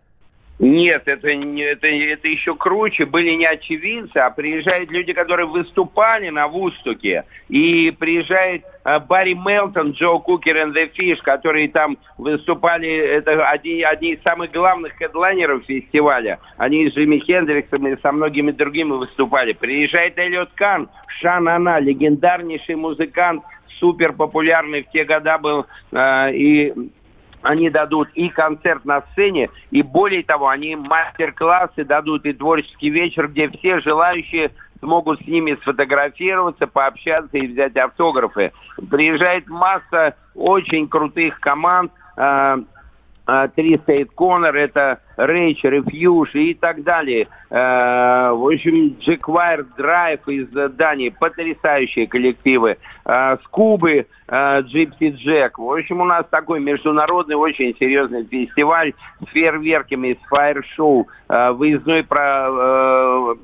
Нет, 0.63 1.03
это, 1.07 1.27
это, 1.27 1.89
это 1.89 2.29
еще 2.29 2.55
круче. 2.55 3.05
Были 3.05 3.31
не 3.31 3.47
очевидцы, 3.47 4.17
а 4.19 4.31
приезжают 4.31 4.93
люди, 4.93 5.13
которые 5.13 5.47
выступали 5.47 6.29
на 6.29 6.47
Вустуке. 6.47 7.25
И 7.49 7.91
приезжает 7.91 8.63
э, 8.85 9.01
Барри 9.01 9.35
Мелтон, 9.35 9.91
Джо 9.91 10.21
Кукер 10.21 10.57
и 10.57 10.71
The 10.71 10.93
Fish, 10.97 11.21
которые 11.21 11.69
там 11.69 11.99
выступали. 12.17 12.89
Это 12.89 13.45
одни, 13.45 13.83
одни 13.83 14.13
из 14.13 14.23
самых 14.23 14.53
главных 14.53 14.93
хедлайнеров 14.93 15.65
фестиваля. 15.65 16.39
Они 16.59 16.89
с 16.89 16.95
Джимми 16.95 17.19
Хендриксом 17.19 17.89
и 17.89 18.01
со 18.01 18.13
многими 18.13 18.53
другими 18.53 18.93
выступали. 18.93 19.55
Приезжает 19.55 20.17
Эллиот 20.17 20.51
Кан, 20.55 20.89
Шанана, 21.09 21.81
легендарнейший 21.81 22.77
музыкант, 22.77 23.43
супер 23.81 24.13
популярный 24.13 24.85
в 24.85 24.91
те 24.93 25.05
года 25.05 25.39
был. 25.39 25.67
Э, 25.91 26.33
и 26.33 26.73
они 27.43 27.71
дадут 27.71 28.09
и 28.15 28.29
концерт 28.29 28.85
на 28.85 29.03
сцене, 29.13 29.51
и 29.71 29.83
более 29.83 30.23
того, 30.23 30.49
они 30.49 30.77
мастер-классы 30.77 31.85
дадут 31.85 32.25
и 32.25 32.33
творческий 32.33 32.91
вечер, 32.91 33.29
где 33.29 33.49
все 33.49 33.81
желающие 33.81 34.51
смогут 34.79 35.21
с 35.21 35.27
ними 35.27 35.57
сфотографироваться, 35.63 36.67
пообщаться 36.67 37.37
и 37.37 37.47
взять 37.47 37.77
автографы. 37.77 38.53
Приезжает 38.91 39.47
масса 39.49 40.17
очень 40.35 40.89
крутых 40.89 41.39
команд. 41.41 41.93
Э, 43.27 43.49
Три 43.55 43.77
State 43.77 44.11
Corner, 44.17 44.53
это 44.53 45.01
Rage, 45.17 45.63
Refuge 45.63 46.33
и 46.35 46.55
так 46.55 46.83
далее. 46.83 47.29
Э, 47.51 48.33
в 48.33 48.53
общем, 48.53 48.97
Jaguar 49.01 49.65
Drive 49.79 50.21
из 50.27 50.49
Дании, 50.75 51.11
потрясающие 51.11 52.07
коллективы. 52.09 52.79
Э, 53.05 53.37
Скубы, 53.45 54.07
Gypsy 54.29 55.15
Jack. 55.25 55.53
В 55.59 55.71
общем, 55.71 56.01
у 56.01 56.05
нас 56.05 56.25
такой 56.31 56.61
международный, 56.61 57.37
очень 57.37 57.77
серьезный 57.79 58.25
фестиваль 58.25 58.95
с 59.21 59.31
фейерверками, 59.31 60.19
с 60.23 60.29
фаер-шоу, 60.29 61.07
выездной 61.29 62.03
про 62.03 63.37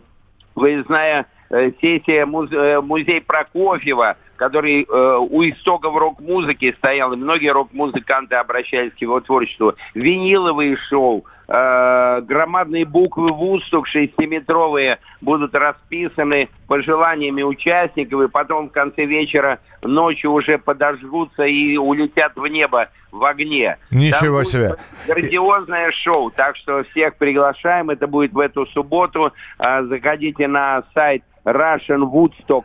выездная 0.55 1.27
сессия 1.51 2.25
музей 2.25 3.21
Прокофьева– 3.21 4.17
который 4.39 4.85
э, 4.85 5.17
у 5.19 5.43
истоков 5.43 5.95
рок-музыки 5.97 6.75
стоял, 6.79 7.13
и 7.13 7.17
многие 7.17 7.53
рок-музыканты 7.53 8.37
обращались 8.37 8.93
к 8.93 8.99
его 8.99 9.21
творчеству. 9.21 9.75
Виниловые 9.95 10.77
шоу, 10.77 11.25
э, 11.49 12.21
громадные 12.23 12.87
буквы 12.87 13.33
«Вустук» 13.33 13.89
шестиметровые 13.89 15.01
будут 15.21 15.55
расписаны 15.55 16.49
пожеланиями 16.69 17.43
участников, 17.43 18.23
и 18.23 18.31
потом 18.31 18.69
в 18.69 18.73
конце 18.73 19.05
вечера 19.05 19.59
ночью 19.83 20.33
уже 20.33 20.57
подожгутся 20.57 21.43
и 21.43 21.77
улетят 21.77 22.37
в 22.37 22.47
небо 22.47 22.89
в 23.11 23.25
огне. 23.25 23.77
Ничего 23.91 24.45
себе. 24.45 24.77
Грандиозное 25.09 25.91
шоу, 25.91 26.31
так 26.31 26.57
что 26.57 26.85
всех 26.85 27.17
приглашаем. 27.17 27.91
Это 27.91 28.07
будет 28.07 28.33
в 28.33 28.39
эту 28.39 28.67
субботу. 28.67 29.33
Э, 29.59 29.83
заходите 29.83 30.47
на 30.47 30.85
сайт 30.95 31.25
Russian 31.45 32.03
Woodstock 32.03 32.65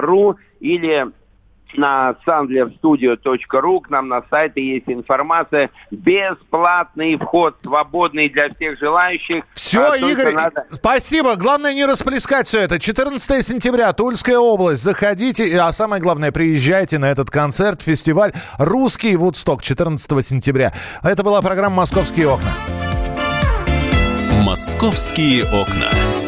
ру 0.00 0.36
или 0.60 1.06
на 1.76 2.14
sandlerstudio.ru 2.26 3.80
к 3.80 3.90
нам 3.90 4.08
на 4.08 4.22
сайте 4.30 4.64
есть 4.64 4.88
информация. 4.88 5.70
Бесплатный 5.90 7.16
вход, 7.16 7.56
свободный 7.62 8.28
для 8.28 8.50
всех 8.50 8.78
желающих. 8.78 9.44
Все, 9.54 9.92
а 9.92 9.96
Игорь, 9.96 10.32
надо... 10.32 10.66
спасибо. 10.70 11.36
Главное 11.36 11.74
не 11.74 11.84
расплескать 11.84 12.46
все 12.46 12.60
это. 12.60 12.78
14 12.78 13.44
сентября, 13.44 13.92
Тульская 13.92 14.38
область. 14.38 14.82
Заходите, 14.82 15.60
а 15.60 15.72
самое 15.72 16.00
главное, 16.00 16.32
приезжайте 16.32 16.98
на 16.98 17.10
этот 17.10 17.30
концерт, 17.30 17.82
фестиваль 17.82 18.32
«Русский 18.58 19.16
Вудсток» 19.16 19.62
14 19.62 20.24
сентября. 20.24 20.72
Это 21.02 21.22
была 21.22 21.42
программа 21.42 21.76
«Московские 21.76 22.28
окна». 22.28 22.50
«Московские 24.42 25.44
окна». 25.44 26.27